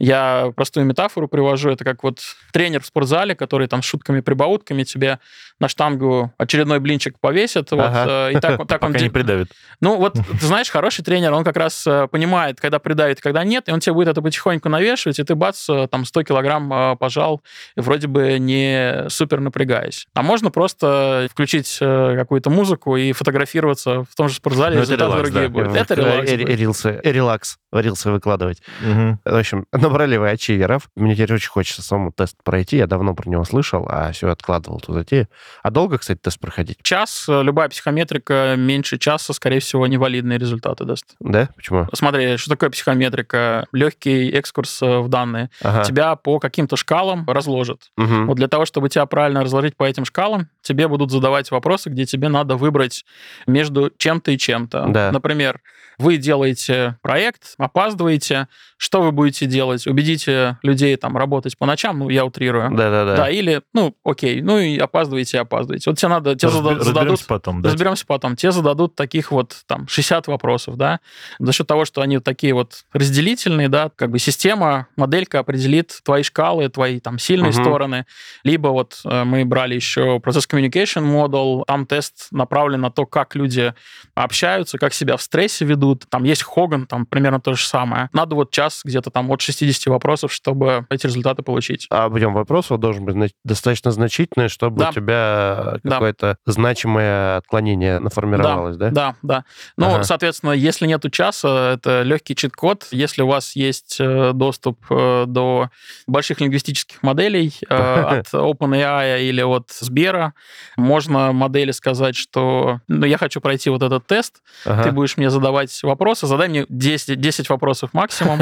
[0.00, 2.18] я простую метафору привожу, это как вот
[2.52, 5.20] тренер в спортзале, который там с шутками-прибаутками тебе
[5.60, 7.82] на штангу очередной блинчик повесит, ага.
[7.82, 8.92] вот, э, и так, так он...
[8.92, 9.52] Пока не придавит.
[9.80, 13.68] Ну вот, ты знаешь, хороший тренер, он как раз э, понимает, когда придавит, когда нет,
[13.68, 17.42] и он тебе будет это потихоньку навешивать, и ты, бац, э, там 100 килограмм пожал,
[17.76, 20.06] вроде бы не супер напрягаясь.
[20.14, 25.30] А можно просто включить какую-то музыку и фотографироваться в том же спортзале, ну, результаты релакс,
[25.30, 25.54] другие да.
[25.54, 25.76] будут.
[25.76, 26.30] Это релакс.
[26.30, 28.62] Рилсы, релакс, рилсы выкладывать.
[28.82, 29.18] Угу.
[29.24, 30.88] В общем, набрали вы ачиверов.
[30.96, 32.76] Мне теперь очень хочется самому тест пройти.
[32.76, 35.28] Я давно про него слышал, а все откладывал туда идею.
[35.62, 36.78] А долго, кстати, тест проходить?
[36.82, 37.26] Час.
[37.28, 41.14] Любая психометрика меньше часа, скорее всего, невалидные резуты даст.
[41.20, 41.48] Да?
[41.56, 41.86] Почему?
[41.92, 43.66] смотри, что такое психометрика?
[43.72, 45.50] Легкий экскурс э, в данные.
[45.62, 45.84] Ага.
[45.84, 47.90] Тебя по каким-то шкалам разложат.
[47.96, 48.26] Угу.
[48.26, 52.04] Вот для того, чтобы тебя правильно разложить по этим шкалам, тебе будут задавать вопросы, где
[52.04, 53.04] тебе надо выбрать
[53.46, 54.86] между чем-то и чем-то.
[54.88, 55.10] Да.
[55.12, 55.60] Например,
[55.98, 59.86] вы делаете проект, опаздываете, что вы будете делать?
[59.86, 62.70] Убедите людей там работать по ночам, ну, я утрирую.
[62.70, 63.16] Да-да-да.
[63.16, 65.90] Да, или, ну, окей, ну и опаздываете, опаздываете.
[65.90, 66.86] Вот тебе надо, тебе Разбер, зададут...
[66.86, 67.70] Разберемся потом, да?
[67.70, 68.36] Разберемся потом.
[68.36, 71.00] Тебе зададут таких вот там 60 вопросов, да,
[71.38, 76.22] за счет того, что они такие вот разделительные, да, как бы система, моделька определит твои
[76.22, 77.62] шкалы, твои там сильные угу.
[77.62, 78.06] стороны.
[78.44, 83.34] Либо вот э, мы брали еще процесс communication model, там тест направлен на то, как
[83.34, 83.74] люди
[84.14, 86.04] общаются, как себя в стрессе ведут, идут.
[86.08, 88.08] Там есть Хоган, там примерно то же самое.
[88.12, 91.86] Надо вот час где-то там от 60 вопросов, чтобы эти результаты получить.
[91.90, 94.90] А объем вопросов должен быть достаточно значительный, чтобы Да.
[94.90, 95.90] у тебя Да.
[95.90, 98.90] какое-то значимое отклонение наформировалось, да?
[98.90, 99.44] Да, да.
[99.76, 100.02] Ну, Ага.
[100.02, 102.88] соответственно, если нету часа, это легкий чит-код.
[102.90, 105.70] Если у вас есть э, доступ э, до
[106.06, 107.74] больших лингвистических моделей э,
[108.20, 110.34] от OpenAI или от Сбера,
[110.76, 114.84] можно модели сказать, что ну, я хочу пройти вот этот тест, Ага.
[114.84, 118.40] ты будешь мне задавать вопросы, задай мне 10, 10 вопросов максимум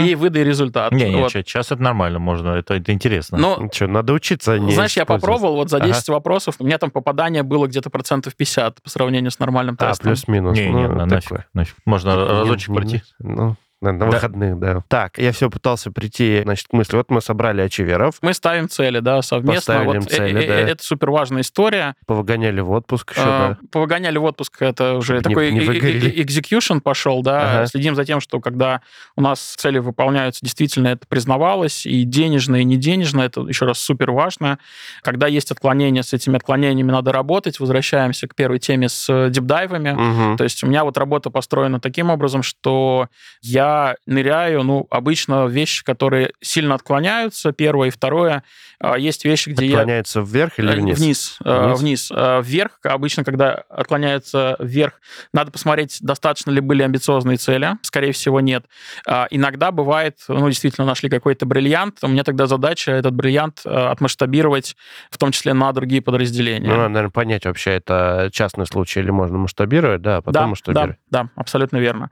[0.00, 0.92] и выдай результат.
[0.92, 1.32] Не, не, Вот.
[1.32, 3.38] чё, час это нормально, можно, это, это интересно.
[3.38, 5.86] Но Что, надо учиться, а знаешь, я попробовал вот за Ага.
[5.88, 9.88] 10 вопросов, у меня там попадание было где-то процентов 50 по сравнению с нормальным А,
[9.88, 10.04] тестом.
[10.06, 10.56] плюс-минус.
[10.58, 11.74] не, ну, не, на- нафиг, нафиг.
[11.84, 13.02] Можно разочек пройти.
[13.18, 14.06] Ну, на, на Да.
[14.06, 14.82] выходных, да.
[14.88, 16.96] Так, я все пытался прийти, значит, к мысли.
[16.96, 19.74] Вот мы собрали очеверов, Мы ставим цели, да, совместно.
[19.74, 20.54] Поставили Вот, э- цели, э- да.
[20.70, 21.94] Это супер важная история.
[22.06, 23.58] повыгоняли в отпуск еще, А, да.
[23.70, 27.58] Повыгоняли в отпуск, это уже Не- такой не э- э- э- execution пошел, да.
[27.58, 27.66] Ага.
[27.66, 28.80] Следим за тем, что когда
[29.16, 33.78] у нас цели выполняются, действительно это признавалось, и денежно, и не денежно, это еще раз
[33.78, 34.58] супер важно.
[35.02, 37.60] Когда есть отклонения, с этими отклонениями надо работать.
[37.60, 39.90] Возвращаемся к первой теме с э, дипдайвами.
[39.92, 40.36] Мгм.
[40.36, 43.08] То есть у меня вот работа построена таким образом, что
[43.42, 43.73] я
[44.06, 48.42] ныряю, ну, обычно вещи, которые сильно отклоняются, первое и второе.
[48.80, 49.78] А, Есть вещи, где я...
[49.78, 50.98] Отклоняется вверх или Э, вниз?
[50.98, 51.38] Вниз.
[51.44, 51.80] э, Вниз?
[51.80, 52.12] вниз.
[52.14, 54.94] Э, Вверх, обычно, когда отклоняется вверх,
[55.32, 57.70] надо посмотреть, достаточно ли были амбициозные цели.
[57.82, 58.64] Скорее всего, нет.
[59.06, 61.98] А, Иногда бывает, ну, действительно, нашли какой-то бриллиант.
[62.02, 64.76] У меня тогда задача этот бриллиант отмасштабировать,
[65.10, 66.68] в том числе на другие подразделения.
[66.68, 70.40] Ну, надо, наверное, понять вообще, это частный случай или можно масштабировать, да, а потом да,
[70.40, 70.96] да, масштабировать.
[71.10, 72.10] да, абсолютно верно.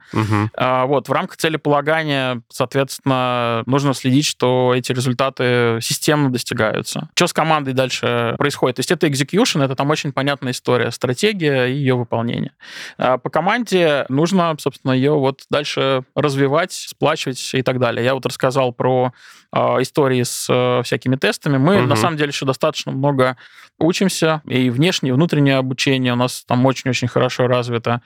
[0.55, 7.09] А, Вот, в рамках целеполагания, соответственно, нужно следить, что эти результаты системно достигаются.
[7.15, 8.77] Что с командой дальше происходит?
[8.77, 12.53] То есть это execution, это там очень понятная история, стратегия и ее выполнение.
[12.97, 18.03] А По команде нужно, собственно, ее вот дальше развивать, сплачивать и так далее.
[18.03, 19.13] Я вот рассказал про
[19.51, 21.57] а, истории с э, всякими тестами.
[21.57, 21.89] Мы, Мгм.
[21.89, 23.37] на самом деле, еще достаточно много
[23.79, 28.01] учимся, и внешнее, и внутреннее обучение у нас там очень-очень хорошо развито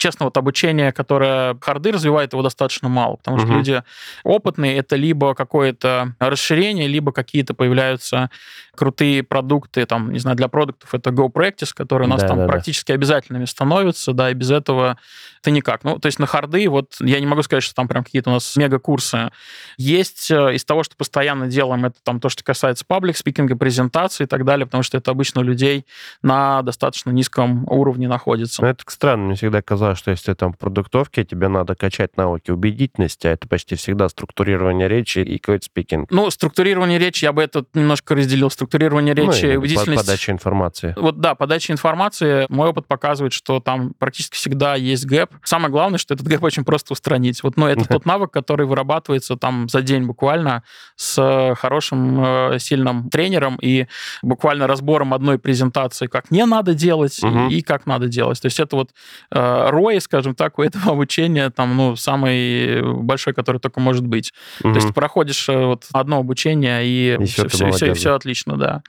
[0.00, 3.82] честно, вот обучение, которое харды развивает, его достаточно мало, потому что люди
[4.24, 8.30] опытные, это либо какое-то расширение, либо какие-то появляются
[8.74, 12.48] крутые продукты, там, не знаю, для продуктов это Go Practice, которые у нас там Да-да-да.
[12.48, 14.96] практически обязательными становятся, да, и без этого
[15.42, 15.84] ты никак.
[15.84, 18.32] Ну, то есть на харды, вот я не могу сказать, что там прям какие-то у
[18.32, 19.30] нас мега-курсы.
[19.76, 23.56] Есть э, из того, что постоянно делаем, это там то, что касается public speaking а,
[23.56, 25.84] презентации и так далее, потому что это обычно у людей
[26.22, 28.62] на достаточно низком уровне находится.
[28.62, 32.16] Ну, это странно, мне всегда казалось, что если ты там в продуктовке, тебе надо качать
[32.16, 36.10] навыки убедительности, а это почти всегда структурирование речи и какой-то speaking.
[36.10, 38.50] Ну, структурирование речи, я бы это немножко разделил.
[38.50, 40.00] Структурирование Ну, речи, или убедительность...
[40.02, 40.94] под- Подача информации.
[40.96, 45.30] Вот да, подача информации, мой опыт показывает, что там практически всегда есть gap.
[45.44, 47.42] Самое главное, что этот gap очень просто устранить.
[47.42, 50.62] Вот, ну, это тот навык, который вырабатывается там за день буквально
[50.96, 53.86] с хорошим, э, сильным тренером и
[54.22, 58.40] буквально разбором одной презентации, как не надо делать и, и как надо делать.
[58.40, 58.90] То есть это вот
[59.30, 64.32] э, ROI, скажем так, у этого обучения там, ну, самый большой, который только может быть.
[64.62, 68.56] То есть проходишь э, вот одно обучение, и, И все, ты все, молодец, все, отлично,
[68.56, 68.82] да.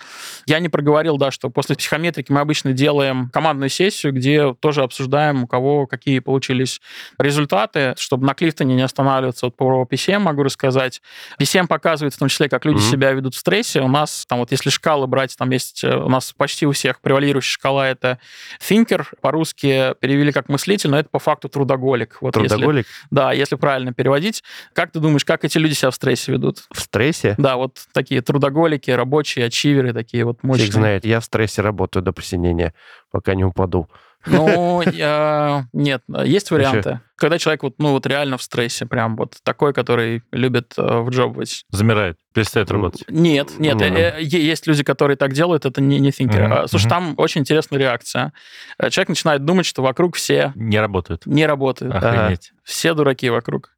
[0.46, 5.44] Я не проговорил, да, что после психометрики мы обычно делаем командную сессию, где тоже обсуждаем,
[5.44, 6.82] у кого какие получились
[7.18, 9.46] результаты, чтобы на Клифтоне не останавливаться.
[9.48, 11.02] Вот по PCM могу рассказать.
[11.40, 12.92] PCM показывает в том числе, как люди Мгм.
[12.92, 13.82] себя ведут в стрессе.
[13.82, 17.00] У нас там вот если шкалы брать, там есть э, у нас почти у всех
[17.02, 18.20] превалирующая шкала это
[18.60, 22.18] thinker, по-русски перевели как мыслитель, но это по факту трудоголик.
[22.22, 24.44] Вот если- Трудоголик да, если правильно переводить.
[24.74, 26.64] Как ты думаешь, как эти люди себя в стрессе ведут?
[26.72, 27.36] в стрессе?
[27.38, 30.66] Да, вот такие трудоголики, рабочие, ачиверы, такие вот мощные.
[30.66, 31.06] Фиг знает.
[31.06, 32.74] Я в стрессе работаю до посинения,
[33.12, 33.88] пока не упаду.
[34.26, 34.84] Ну,
[35.74, 37.00] нет, есть варианты.
[37.16, 41.66] Когда человек вот, ну, вот реально в стрессе, прям вот такой, который любит э, вджобывать.
[41.70, 43.04] Замирает, перестает работать.
[43.10, 46.46] Нет, нет, Ну, э, есть люди, которые так делают, это не, не тинкеры.
[46.46, 48.34] А, Слушай, там очень интересная реакция.
[48.80, 51.28] Э, Человек начинает думать, что вокруг все Не работает.
[51.28, 51.94] не работают.
[51.94, 52.54] Охренеть.
[52.64, 53.70] Все дураки вокруг.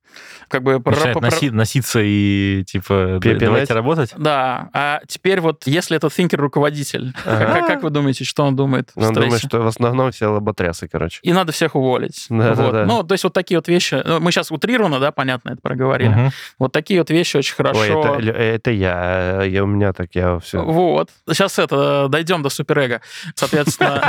[0.47, 0.80] Как бы...
[0.80, 4.14] про- Начинает про- носи- носиться и типа Пе- давайте работать.
[4.18, 8.91] Да, а теперь вот, если это thinker руководитель, как, как вы думаете, что он думает
[8.95, 11.20] он думает, что в основном все лоботрясы, короче.
[11.24, 12.26] И надо всех уволить.
[12.30, 12.72] Да, да, вот.
[12.72, 12.86] да.
[12.86, 14.01] Ну, то есть вот такие вот вещи.
[14.05, 16.09] ну, Мы сейчас утрированно, да, понятно, это проговорили.
[16.09, 16.32] Мгм.
[16.59, 17.80] Вот такие вот вещи очень хорошо.
[17.80, 19.43] Ой, это, это я.
[19.43, 19.64] я.
[19.64, 20.64] У меня так, я все...
[20.64, 21.09] Вот.
[21.28, 23.01] Сейчас это, дойдем до суперэго.
[23.36, 24.01] Соответственно,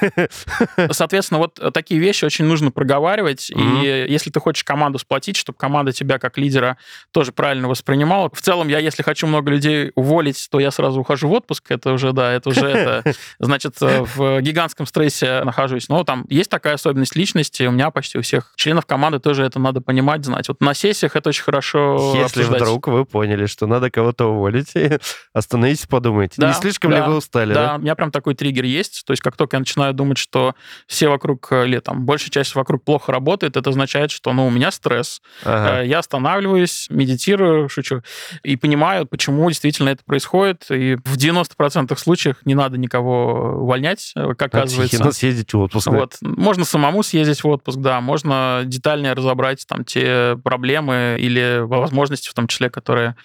[0.90, 3.50] соответственно, вот такие вещи очень нужно проговаривать.
[3.50, 6.76] И если ты хочешь команду сплотить, растить, чтобы команда тебя как лидера
[7.12, 8.30] тоже правильно воспринимала.
[8.32, 11.70] В целом, я, если хочу много людей уволить, то я сразу ухожу в отпуск.
[11.70, 15.88] Это уже, да, это уже, это, значит, э, в гигантском стрессе нахожусь.
[15.88, 17.64] Но там есть такая особенность личности.
[17.64, 20.48] У меня почти у всех членов команды тоже это надо понимать, знать.
[20.48, 22.62] Вот на сессиях это очень хорошо Если обсуждать.
[22.62, 24.72] вдруг вы поняли, что надо кого-то уволить,
[25.32, 26.34] остановитесь, подумайте.
[26.38, 27.74] Да, Не слишком ли да, вы устали, Да, да?
[27.76, 29.04] у меня прям такой триггер есть.
[29.06, 30.54] То есть как только я начинаю думать, что
[30.86, 34.50] все вокруг, э, или там большая часть вокруг плохо работает, это означает, что ну, у
[34.50, 35.19] меня стресс.
[35.44, 35.82] Ага.
[35.82, 38.02] Э, Я останавливаюсь, медитирую, шучу,
[38.42, 40.66] и понимаю, почему действительно это происходит.
[40.70, 44.96] И в 90% случаев не надо никого увольнять, э, как Надо оказывается.
[44.98, 45.88] тихо съездить в отпуск.
[45.90, 45.98] да.
[45.98, 46.16] Вот.
[46.20, 52.34] Можно самому съездить в отпуск, да, можно детальнее разобрать там те проблемы или возможности, в
[52.34, 53.16] том числе, которые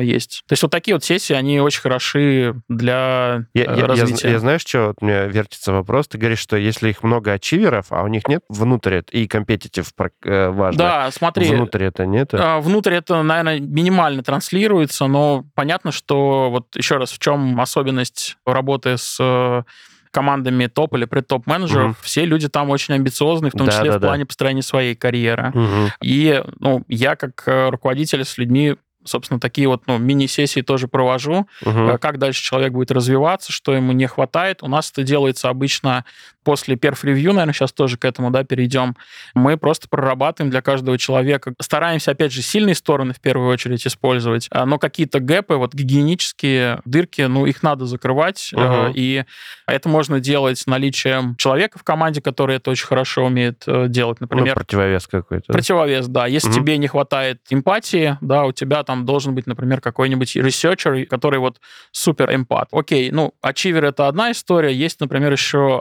[0.00, 0.42] есть.
[0.48, 4.30] То есть вот такие вот сессии, они очень хороши для Я, э, я- я развития.
[4.30, 6.08] я знаю, что вот у меня вертится вопрос.
[6.08, 9.90] Ты говоришь, что если их много ачиверов, а у них нет внутрь это- и компетитив
[10.24, 10.78] э, важно.
[10.78, 12.30] да, смотри, Внутрь это нет.
[12.32, 18.36] А, Внутрь это, наверное, минимально транслируется, но понятно, что вот еще раз, в чем особенность
[18.46, 19.62] работы с э,
[20.10, 21.96] командами топ или предтоп-менеджеров, Мгм.
[22.00, 24.06] все люди там очень амбициозны, в том Да, числе да, в да.
[24.08, 25.50] плане построения своей карьеры.
[25.52, 25.88] Мгм.
[26.02, 31.46] И ну, я как э, руководитель с людьми собственно, такие вот ну, мини-сессии тоже провожу.
[31.94, 34.62] Э, Как дальше человек будет развиваться, что ему не хватает.
[34.62, 36.04] У нас это делается обычно
[36.44, 38.96] после перф-ревью, наверное, сейчас тоже к этому да, перейдем.
[39.34, 41.54] Мы просто прорабатываем для каждого человека.
[41.60, 46.80] Стараемся, опять же, сильные стороны в первую очередь использовать, а, но какие-то гэпы, вот гигиенические
[46.84, 48.50] дырки, ну, их надо закрывать.
[48.52, 48.92] Мгм.
[48.94, 49.24] И
[49.66, 54.20] это можно делать наличием человека в команде, который это очень хорошо умеет э, делать.
[54.20, 55.52] Ну, Например, противовес какой-то.
[55.52, 56.26] Противовес, да.
[56.26, 56.56] Если Мгм.
[56.56, 61.60] тебе не хватает эмпатии, да, у тебя там должен быть, например, какой-нибудь researcher, который вот
[61.90, 62.68] супер эмпат.
[62.72, 65.80] Окей, ну, achiever это одна история, есть, например, еще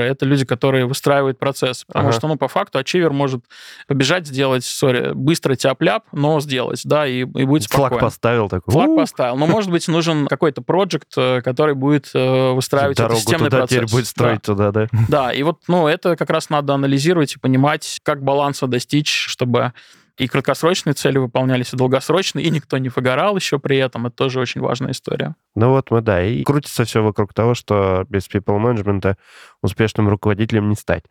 [0.00, 1.84] arranger ы, это люди, которые выстраивают процесс.
[1.84, 2.16] Потому Ага.
[2.18, 3.44] что, ну, по факту achiever может
[3.86, 8.00] побежать, сделать, sorry, быстро тяп-ляп, но сделать, да, и, и будет Флаг спокойно.
[8.06, 8.72] поставил такой.
[8.72, 9.36] Флаг «У, поставил.
[9.36, 13.76] Но, может быть, нужен какой-то проект, который будет э, выстраивать этот Дорогу системный туда процесс.
[13.78, 14.10] теперь будет Да.
[14.10, 14.86] строить туда, да?
[15.08, 19.72] Да, и вот, ну, это как раз надо анализировать и понимать, как баланса достичь, чтобы
[20.20, 24.06] и краткосрочные цели выполнялись, и долгосрочные, и никто не выгорал еще при этом.
[24.06, 25.34] Это тоже очень важная история.
[25.54, 29.16] Ну вот мы, да, и крутится все вокруг того, что без people менеджмента
[29.62, 31.04] успешным руководителем не стать.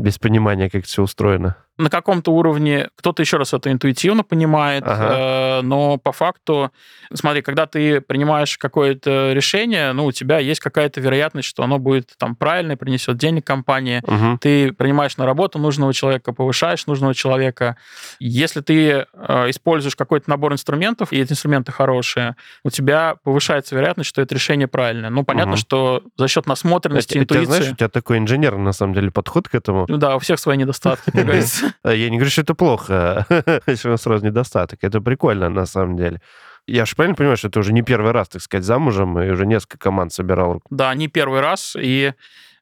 [0.00, 1.56] Без понимания, как все устроено.
[1.78, 5.60] На каком-то уровне кто-то еще раз это интуитивно понимает, Ага.
[5.60, 6.70] э, но по факту,
[7.14, 12.10] смотри, когда ты принимаешь какое-то решение, ну, у тебя есть какая-то вероятность, что оно будет
[12.18, 14.38] там правильное, принесет денег компании, Мгм.
[14.38, 17.76] ты принимаешь на работу нужного человека, повышаешь нужного человека.
[18.18, 19.06] Если ты э,
[19.48, 24.68] используешь какой-то набор инструментов, и эти инструменты хорошие, у тебя повышается вероятность, что это решение
[24.68, 25.08] правильное.
[25.08, 25.58] Ну, понятно, Мгм.
[25.60, 27.44] что за счет насмотренности, У тебя, интуиции...
[27.46, 29.86] знаешь, у тебя такой инженерный, на самом деле, подход к этому.
[29.90, 31.74] Ну да, у всех свои недостатки, как говорится.
[31.84, 33.26] Я не говорю, что это плохо,
[33.66, 34.78] если у нас сразу недостаток.
[34.82, 36.20] Это прикольно, на самом деле.
[36.68, 39.46] Я же правильно понимаю, что ты уже не первый раз, так сказать, замужем, и уже
[39.46, 40.62] несколько команд собирал.
[40.70, 42.12] Да, не первый раз, и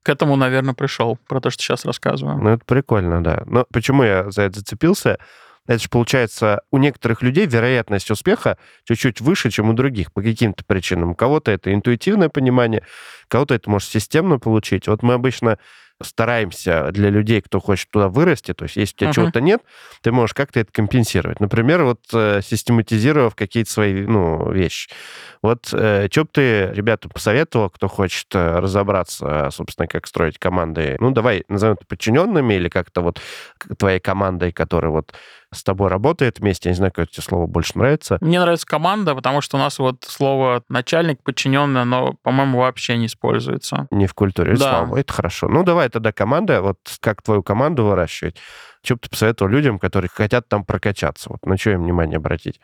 [0.03, 2.39] к этому, наверное, пришел, про то, что сейчас рассказываю.
[2.39, 3.43] Ну, это прикольно, да.
[3.45, 5.19] Но почему я за это зацепился?
[5.67, 10.65] Это же, получается, у некоторых людей вероятность успеха чуть-чуть выше, чем у других, по каким-то
[10.65, 11.11] причинам.
[11.11, 12.85] У кого-то это интуитивное понимание,
[13.29, 14.89] кого-то это может системно получить.
[14.89, 15.59] Вот мы обычно
[16.03, 19.15] стараемся для людей, кто хочет туда вырасти, то есть если у тебя Мгм.
[19.15, 19.63] чего-то нет,
[20.03, 21.41] ты можешь как-то это компенсировать.
[21.41, 24.91] Например, вот э, систематизировав какие-то свои ну, вещи.
[25.43, 30.97] Вот что бы ты ребятам посоветовал, кто хочет э, разобраться, собственно, как строить команды?
[31.01, 33.21] Ну, давай назовем это подчиненными или как-то вот
[33.79, 35.15] твоей командой, которая вот
[35.53, 36.69] с тобой работает вместе.
[36.69, 38.19] Я не знаю, какое тебе слово больше нравится.
[38.21, 43.07] Мне нравится команда, потому что у нас вот слово начальник, подчиненный, оно, по-моему, вообще не
[43.07, 43.89] используется.
[43.91, 44.53] Не в культуре.
[44.53, 44.59] Да.
[44.59, 45.49] Слава это хорошо.
[45.49, 46.61] Ну, давай тогда команда.
[46.61, 48.37] Вот как твою команду выращивать?
[48.83, 51.31] Что бы ты посоветовал людям, которые хотят там прокачаться?
[51.31, 52.61] Вот на что им внимание обратить?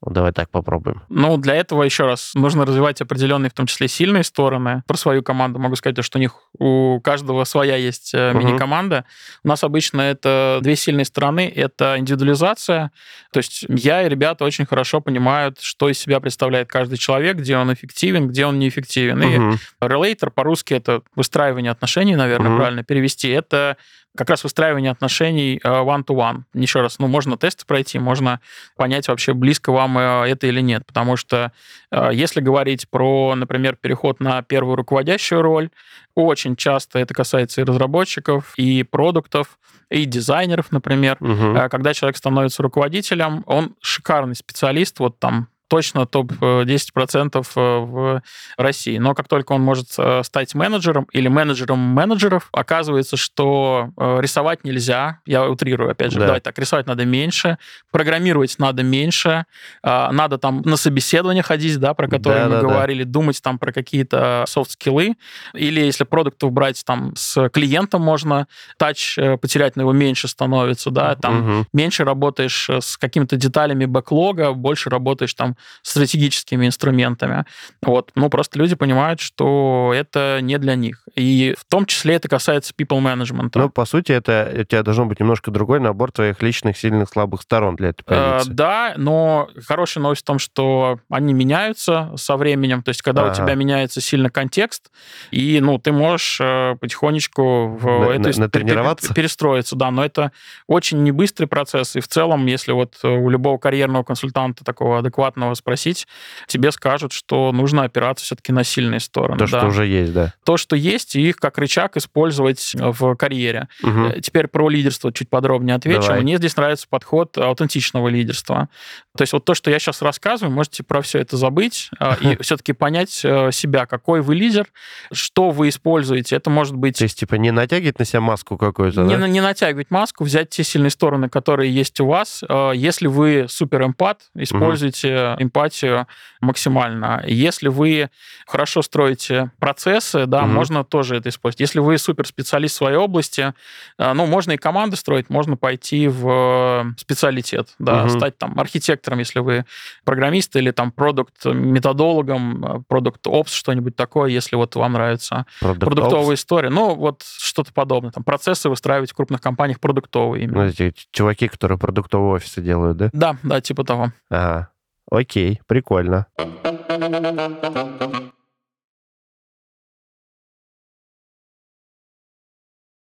[0.00, 1.02] Давай так попробуем.
[1.08, 4.84] Ну, для этого, еще раз, нужно развивать определенные, в том числе, сильные стороны.
[4.86, 8.38] Про свою команду могу сказать, что у них у каждого своя есть Мгм.
[8.38, 9.04] мини-команда.
[9.42, 11.52] У нас обычно это две сильные стороны.
[11.54, 12.92] Это индивидуализация.
[13.32, 17.56] То есть я и ребята очень хорошо понимают, что из себя представляет каждый человек, где
[17.56, 19.20] он эффективен, где он неэффективен.
[19.22, 19.58] И Мгм.
[19.82, 22.58] Relator по-русски это выстраивание отношений, наверное, Мгм.
[22.58, 23.28] правильно перевести.
[23.30, 23.76] Это
[24.16, 26.42] как раз выстраивание отношений э, one-to-one.
[26.54, 28.40] Еще раз, ну, можно тесты пройти, можно
[28.76, 30.84] понять вообще, близко вам э, это или нет.
[30.86, 31.52] Потому что
[31.90, 35.70] э, если говорить про, например, переход на первую руководящую роль,
[36.14, 39.58] очень часто это касается и разработчиков, и продуктов,
[39.90, 41.16] и дизайнеров, например.
[41.20, 48.22] Э, Когда человек становится руководителем, он шикарный специалист, вот там точно топ-10% в
[48.56, 48.98] России.
[48.98, 49.90] Но как только он может
[50.22, 55.20] стать менеджером или менеджером менеджеров, оказывается, что рисовать нельзя.
[55.26, 56.18] Я утрирую, опять же.
[56.18, 56.26] Да.
[56.26, 57.58] Давайте так, рисовать надо меньше,
[57.90, 59.44] программировать надо меньше,
[59.82, 63.10] надо там на собеседование ходить, да, про которые да, мы да, говорили, да.
[63.10, 65.16] думать там про какие-то софт-скиллы.
[65.52, 68.48] Или если продуктов брать там с клиентом можно,
[68.78, 71.66] тач потерять, но его меньше становится, да, там угу.
[71.74, 77.44] меньше работаешь с какими-то деталями бэклога, больше работаешь там стратегическими инструментами.
[77.82, 78.10] Вот.
[78.14, 81.02] Ну, просто люди понимают, что это не для них.
[81.14, 83.50] И в том числе это касается people management.
[83.54, 87.42] Ну, по сути, это у тебя должно быть немножко другой набор твоих личных, сильных, слабых
[87.42, 88.52] сторон для этой э, позиции.
[88.52, 92.82] Э, да, но хорошая новость в том, что они меняются со временем.
[92.82, 93.32] То есть, когда ага.
[93.32, 94.90] у тебя меняется сильно контекст,
[95.30, 99.14] и, ну, ты можешь э, потихонечку в на, эту на, натренироваться?
[99.14, 100.32] перестроиться, да, но это
[100.66, 105.47] очень не быстрый процесс, и в целом, если вот у любого карьерного консультанта такого адекватного
[105.54, 106.06] спросить,
[106.46, 109.38] тебе скажут, что нужно опираться все-таки на сильные стороны.
[109.38, 109.58] То, да.
[109.58, 110.34] что уже есть, да.
[110.44, 113.68] То, что есть, и их как рычаг использовать в карьере.
[113.82, 114.20] Угу.
[114.22, 116.02] Теперь про лидерство чуть подробнее отвечу.
[116.02, 116.22] Давай.
[116.22, 118.68] Мне здесь нравится подход аутентичного лидерства.
[119.16, 122.40] То есть вот то, что я сейчас рассказываю, можете про все это забыть а, и
[122.42, 124.68] все-таки понять э, себя, какой вы лидер,
[125.12, 126.36] что вы используете.
[126.36, 126.98] Это может быть...
[126.98, 129.28] То есть, типа, не натягивать на себя маску какую-то, не, да?
[129.28, 132.44] Не натягивать маску, взять те сильные стороны, которые есть у вас.
[132.48, 135.37] Э, если вы суперэмпат, используйте угу.
[135.38, 136.06] Эмпатию
[136.40, 137.22] максимально.
[137.26, 138.10] Если вы
[138.46, 140.52] хорошо строите процессы, да, угу.
[140.52, 141.60] можно тоже это использовать.
[141.60, 143.54] Если вы суперспециалист в своей области,
[143.98, 148.10] э, ну, можно и команды строить, можно пойти в специалитет, да, угу.
[148.10, 149.64] стать там архитектором, если вы
[150.04, 156.34] программист, или там продукт-методологом, продукт-опс, что-нибудь такое, если вот вам нравится Product продуктовая Ops.
[156.34, 156.70] история.
[156.70, 158.10] Ну, вот что-то подобное.
[158.10, 160.64] Там процессы выстраивать в крупных компаниях продуктовые именно.
[160.64, 163.10] Ну, эти чуваки, которые продуктовые офисы делают, да?
[163.12, 164.12] Да, да, типа того.
[164.30, 164.70] Ага.
[165.10, 166.26] Окей, прикольно.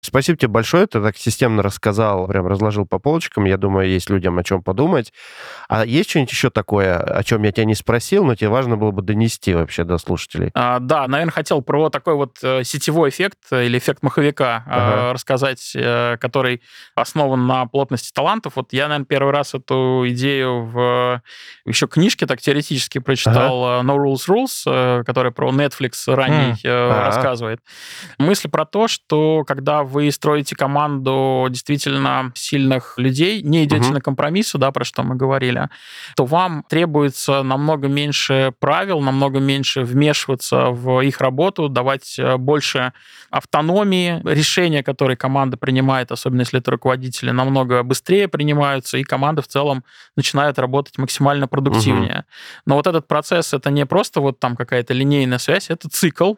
[0.06, 3.44] Спасибо тебе большое, ты так системно рассказал, прям разложил по полочкам.
[3.44, 5.12] Я думаю, есть людям о чем подумать.
[5.68, 8.92] А есть что-нибудь еще такое, о чем я тебя не спросил, но тебе важно было
[8.92, 10.52] бы донести вообще до слушателей?
[10.54, 14.70] А, да, наверное, хотел про такой вот э, сетевой эффект э, или эффект маховика э,
[14.70, 15.12] ага.
[15.12, 15.76] рассказать,
[16.20, 16.62] который
[16.94, 18.52] основан на плотности талантов.
[18.54, 21.20] Вот я, наверное, первый раз эту идею в
[21.64, 23.88] еще книжке так теоретически прочитал ага.
[23.88, 27.04] No Rules Rules, которая про Netflix ранний mm.
[27.06, 27.60] рассказывает.
[28.18, 33.94] Мысль про то, что когда вы вы строите команду действительно сильных людей, не идете угу.
[33.94, 35.70] на компромиссы, да, про что мы говорили,
[36.16, 42.92] то вам требуется намного меньше правил, намного меньше вмешиваться в их работу, давать э, больше
[43.30, 44.20] автономии.
[44.24, 49.82] Решения, которые команда принимает, особенно если это руководители, намного быстрее принимаются, и команда в целом
[50.14, 52.18] начинает работать максимально продуктивнее.
[52.18, 52.24] Угу.
[52.66, 56.34] Но вот этот процесс, это не просто вот там какая-то линейная связь, это цикл,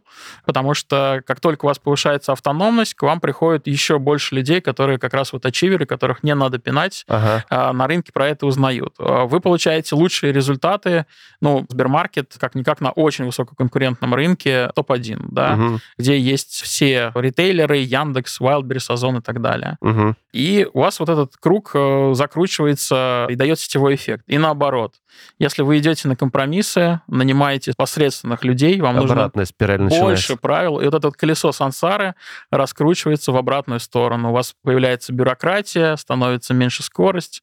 [0.46, 4.60] потому что как только у вас повышается автономность, к вам приходит приходит еще больше людей,
[4.60, 7.44] которые как раз вот ачиверы, которых не надо пинать, ага.
[7.48, 8.94] а, на рынке про это узнают.
[8.98, 11.06] А, вы получаете лучшие результаты.
[11.40, 15.78] Ну, Сбермаркет, как-никак, на очень высококонкурентном рынке топ-1, да, угу.
[15.96, 19.78] где есть все ритейлеры, Яндекс, Wildberries, Озон и так далее.
[19.80, 20.14] Угу.
[20.32, 24.24] И у вас вот этот круг э, закручивается и дает сетевой эффект.
[24.26, 24.94] И наоборот.
[25.38, 29.46] Если вы идете на компромиссы, нанимаете посредственных людей, вам Обратная
[29.78, 32.14] нужно больше правил, и вот это колесо сансары
[32.50, 34.30] раскручивается в обратную сторону.
[34.30, 37.42] У вас появляется бюрократия, становится меньше скорость.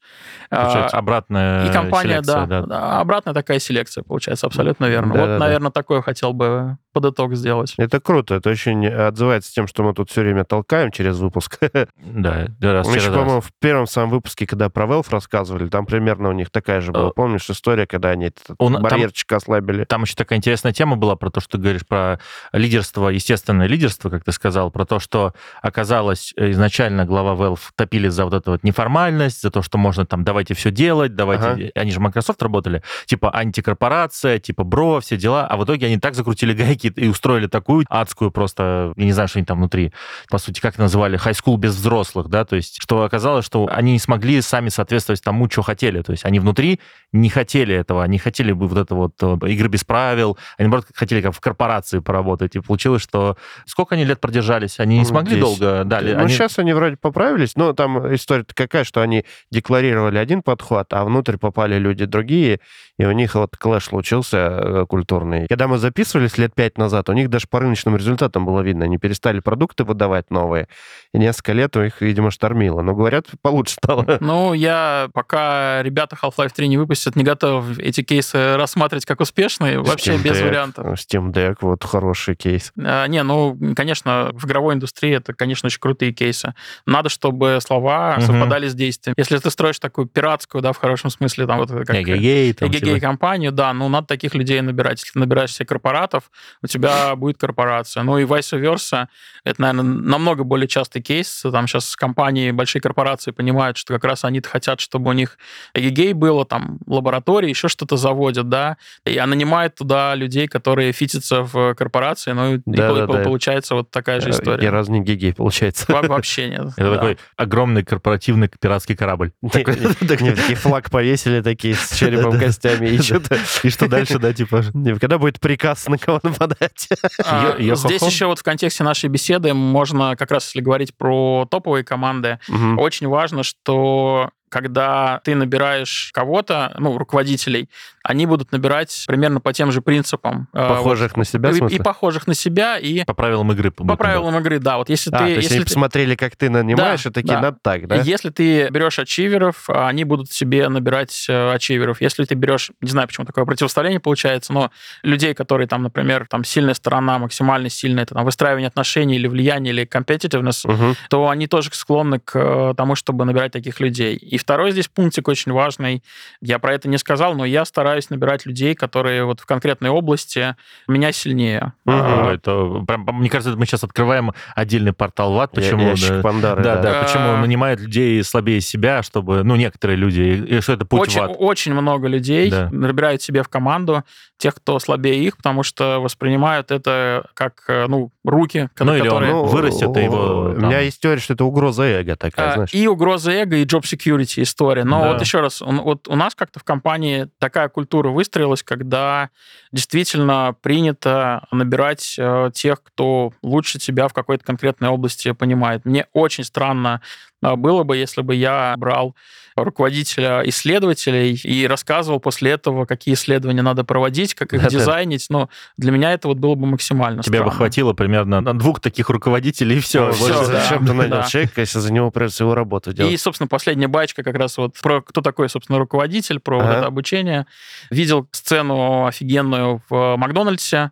[0.49, 5.13] Получается, а, обратная И компания, селекция, да, да, обратная такая селекция получается, абсолютно верно.
[5.13, 5.71] Да, вот, да, наверное, да.
[5.71, 7.73] такое хотел бы под итог сделать.
[7.77, 11.59] Это круто, это очень отзывается тем, что мы тут все время толкаем через выпуск.
[12.05, 16.29] Да, раз Мы еще, по-моему, в первом самом выпуске, когда про Valve рассказывали, там примерно
[16.29, 17.09] у них такая же была.
[17.09, 19.83] Э, Помнишь история, когда они этот Он, барьерчик там, ослабили?
[19.83, 22.19] Там еще такая интересная тема была про то, что ты говоришь про
[22.53, 25.33] лидерство, естественное лидерство, как ты сказал, про то, что
[25.75, 30.23] оказалось изначально глава Valve топили за вот эту вот неформальность, за то, что можно там
[30.23, 31.45] давайте все делать, давайте...
[31.45, 31.71] Ага.
[31.75, 36.15] Они же Microsoft работали, типа антикорпорация, типа бро, все дела, а в итоге они так
[36.15, 39.91] закрутили гайки и устроили такую адскую просто, я не знаю, что они там внутри,
[40.29, 43.91] по сути, как называли, high school без взрослых, да, то есть, что оказалось, что они
[43.91, 46.79] не смогли сами соответствовать тому, что хотели, то есть они внутри
[47.11, 50.85] не хотели этого, они хотели бы вот это вот э, игры без правил, они, наоборот,
[50.95, 55.35] хотели как в корпорации поработать, и получилось, что сколько они лет продержались, они не смогли
[55.35, 55.41] 10.
[55.41, 59.25] долго э, да, Ну, они- сейчас они вроде поправились, но там история какая, что они
[59.51, 62.59] декларировали один подход, а внутрь попали люди другие,
[62.97, 65.47] и у них вот клэш случился э, культурный.
[65.47, 68.97] Когда мы записывались лет пять назад, у них даже по рыночным результатам было видно, они
[68.97, 70.67] перестали продукты выдавать новые,
[71.13, 72.81] и несколько лет у них, видимо, штормило.
[72.81, 74.05] Но, говорят, получше стало.
[74.21, 79.79] Ну, я пока ребята Half-Life 3 не выпустят, не готов эти кейсы рассматривать как успешные,
[79.79, 80.85] вообще Steam без Deck, вариантов.
[80.93, 82.71] Steam Deck, вот хороший кейс.
[82.77, 86.53] А, Не, ну, конечно, в игровой индустрии это, конечно, очень крутые кейсы.
[86.85, 88.25] Надо, чтобы слова Мгм.
[88.25, 89.13] совпадали с действием.
[89.17, 91.95] Если ты строишь такую пиратскую, да, в хорошем смысле, там вот это как...
[91.95, 94.99] Эгегей, там эгегей компанию, да, ну, надо таких людей набирать.
[94.99, 96.31] Если ты набираешь себе корпоратов,
[96.61, 98.03] у тебя будет корпорация.
[98.03, 99.07] Ну, и vice versa.
[99.43, 101.43] Это, наверное, намного более частый кейс.
[101.51, 105.37] Там сейчас компании, большие корпорации понимают, что как раз они хотят, чтобы у них
[105.73, 111.73] эгегей было, там, лаборатории, еще что-то заводят, да, и нанимают туда людей, которые фитятся в
[111.75, 113.05] корпорации, ну, и Да-да-да.
[113.07, 114.63] пол- получается вот такая же Э, история.
[114.63, 115.85] Ни разу не гигей, получается.
[115.89, 116.61] Во- Вообще нет.
[116.77, 116.95] Это да.
[116.95, 119.31] такой огромный корпоративный пиратский корабль.
[119.51, 123.37] Такие флаг повесили такие с черепом, костями и что-то.
[123.61, 124.63] И что дальше, да, типа...
[124.99, 126.89] Когда будет приказ на кого нападать?
[127.23, 131.83] А, Здесь еще вот в контексте нашей беседы можно, как раз если говорить про топовые
[131.83, 132.39] команды,
[132.77, 137.69] очень важно, что когда ты набираешь кого-то, ну, руководителей,
[138.03, 140.47] они будут набирать примерно по тем же принципам.
[140.53, 143.71] э, Похожих на себя, вот, и, и похожих на себя, и По правилам игры.
[143.71, 144.77] по правилам игры, да.
[144.77, 145.23] Вот если А, ты...
[145.25, 147.41] то есть если они ты- посмотрели, как ты нанимаешь, Да, и такие, да.
[147.41, 147.95] надо так, да?
[147.97, 151.99] Если ты берешь ачиверов, а, они будут себе набирать э, ачиверов.
[151.99, 154.71] Если ты берешь, не знаю, почему такое противостояние получается, но
[155.03, 159.73] людей, которые там, например, там сильная сторона, максимально сильная, это там выстраивание отношений или влияние,
[159.73, 160.95] или competitiveness, Мгм.
[161.09, 164.15] то они тоже склонны к э, тому, чтобы набирать таких людей.
[164.15, 166.03] И второй здесь пунктик очень важный.
[166.39, 170.55] Я про это не сказал, но я стараюсь набирать людей, которые вот в конкретной области
[170.87, 171.73] меня сильнее.
[171.85, 171.95] Мгм.
[171.99, 175.89] А, Это, прям, мне кажется, мы сейчас открываем отдельный портал ВАД, Я- почему...
[175.89, 177.03] ящик да, Пандоры, Да, да, да.
[177.03, 177.37] почему А.
[177.41, 181.35] нанимают людей слабее себя, чтобы, ну, некоторые люди, и что это путь очень, в ад.
[181.39, 182.69] очень много людей Да.
[182.71, 184.03] набирают себе в команду
[184.37, 189.07] тех, кто слабее их, потому что воспринимают это как, э, ну, руки, Ну, или он,
[189.07, 189.33] которые...
[189.33, 192.53] ну, вырастет, и его У там- меня есть теория, что это угроза эго такая, А,
[192.53, 192.73] знаешь.
[192.73, 194.83] И угроза эго, и job security история.
[194.83, 195.07] Но Да.
[195.13, 199.29] вот еще раз, вот у нас как-то в компании такая культура выстроилась, когда
[199.71, 205.85] действительно принято набирать э, тех, кто лучше тебя в какой-то конкретной области понимает.
[205.85, 207.01] Мне очень странно
[207.43, 209.15] э, было бы, если бы я брал
[209.55, 214.69] руководителя исследователей и рассказывал после этого, какие исследования надо проводить, как их Да-да.
[214.77, 215.27] дизайнить.
[215.29, 219.09] Но для меня это вот было бы максимально Тебя бы хватило примерно на двух таких
[219.09, 220.07] руководителей, и все.
[220.07, 220.61] Ну, всё, всё, да.
[220.61, 221.23] Зачем ты нанял Да.
[221.23, 223.21] человека, если за него придется его работу И, делать?
[223.21, 226.73] собственно, последняя бачка как раз вот про кто такой, собственно, руководитель, про вот Ага.
[226.79, 227.45] это обучение.
[227.89, 230.91] Видел сцену офигенную в Макдональдсе.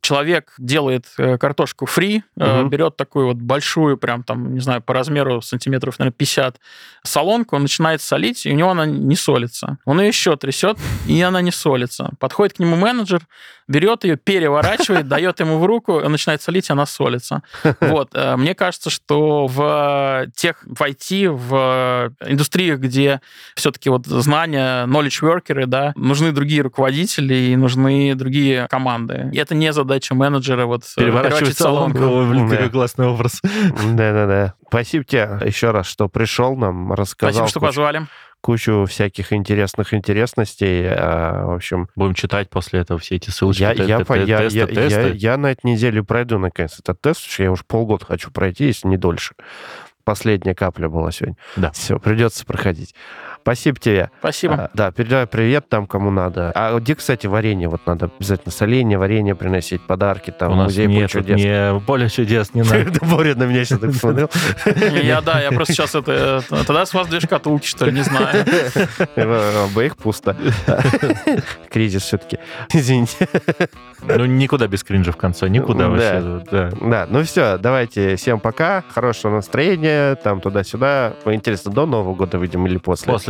[0.00, 2.70] Человек делает э, картошку фри, э, Мгм.
[2.70, 6.56] берет такую вот большую, прям там, не знаю, по размеру сантиметров, наверное, 50
[7.04, 9.78] солонку, он начинает солить, и у него она не солится.
[9.84, 12.10] Он ее еще трясет, и она не солится.
[12.18, 13.20] Подходит к нему менеджер,
[13.68, 17.42] берет ее, переворачивает, дает ему в руку, он начинает солить, и она солится.
[17.80, 18.10] Вот.
[18.14, 23.20] э, Мне кажется, что в тех, в IT, в индустриях, где
[23.54, 29.30] все-таки вот знания, knowledge workers, да, нужны другие руководители и нужны другие команды.
[29.32, 31.98] И это не задача менеджера вот э, Переворачивать салонку.
[32.28, 32.56] Блин, Да.
[32.56, 33.40] какой классный образ.
[33.42, 34.54] Да-да-да.
[34.70, 38.06] Спасибо тебе еще раз, что пришел нам, рассказал Спасибо, что кучу, позвали.
[38.40, 40.86] кучу всяких интересных интересностей.
[40.88, 43.60] А, В общем, Будем читать после этого все эти ссылочки.
[43.62, 45.00] я, т- я, т- по- т- я, тесты, я, тесты.
[45.00, 48.30] я, я на этой неделе пройду, наконец, этот тест, потому что я уже полгода хочу
[48.30, 49.34] пройти, если не дольше.
[50.04, 51.36] Последняя капля была сегодня.
[51.56, 51.70] Да.
[51.72, 52.94] Все, придется проходить.
[53.42, 54.10] Спасибо тебе.
[54.20, 54.54] Спасибо.
[54.54, 56.52] А, да, передавай привет там, кому надо.
[56.54, 57.68] А где, кстати, варенье?
[57.68, 61.36] Вот надо обязательно соленье, варенье приносить, подарки, там, У нас музей нет, чудес.
[61.36, 62.92] не поле чудес, не надо.
[63.06, 64.30] Боря на меня сейчас так посмотрел.
[65.02, 66.42] Я, да, я просто сейчас это...
[66.50, 68.44] э, Тогда с вас две шкатулки, что ли, не знаю.
[69.64, 70.36] Обоих пусто.
[71.70, 72.38] Кризис все-таки.
[72.72, 73.28] Извините.
[74.02, 75.88] Ну, никуда без кринжа в конце, никуда Да.
[75.88, 76.44] вообще.
[76.50, 76.70] да.
[76.80, 78.16] Да, ну все, давайте.
[78.16, 78.82] Всем пока.
[78.94, 80.14] Хорошего настроения.
[80.16, 81.14] Там туда-сюда.
[81.26, 83.12] Интересно, до Нового года выйдем или после?
[83.12, 83.29] После,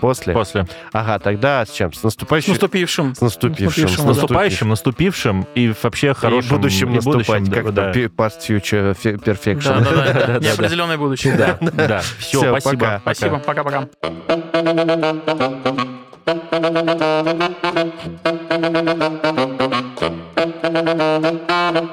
[0.00, 0.32] После?
[0.32, 0.64] после.
[0.92, 1.92] Ага, тогда с чем?
[1.92, 2.52] С С наступающим?
[2.52, 3.14] наступившим.
[3.16, 3.64] С наступившим.
[3.66, 6.56] наступившим, С С наступающим, наступившим и вообще И хорошим.
[6.56, 9.80] будущим и наступать, будущим, как да, past future fe- perfection.
[9.82, 10.38] Да, да, да, Да-да-да.
[10.46, 11.34] Неопределенное будущее.
[11.36, 12.00] Да, да.
[12.18, 12.76] Все, спасибо.
[12.84, 13.00] пока.
[13.00, 13.88] Спасибо, пока-пока.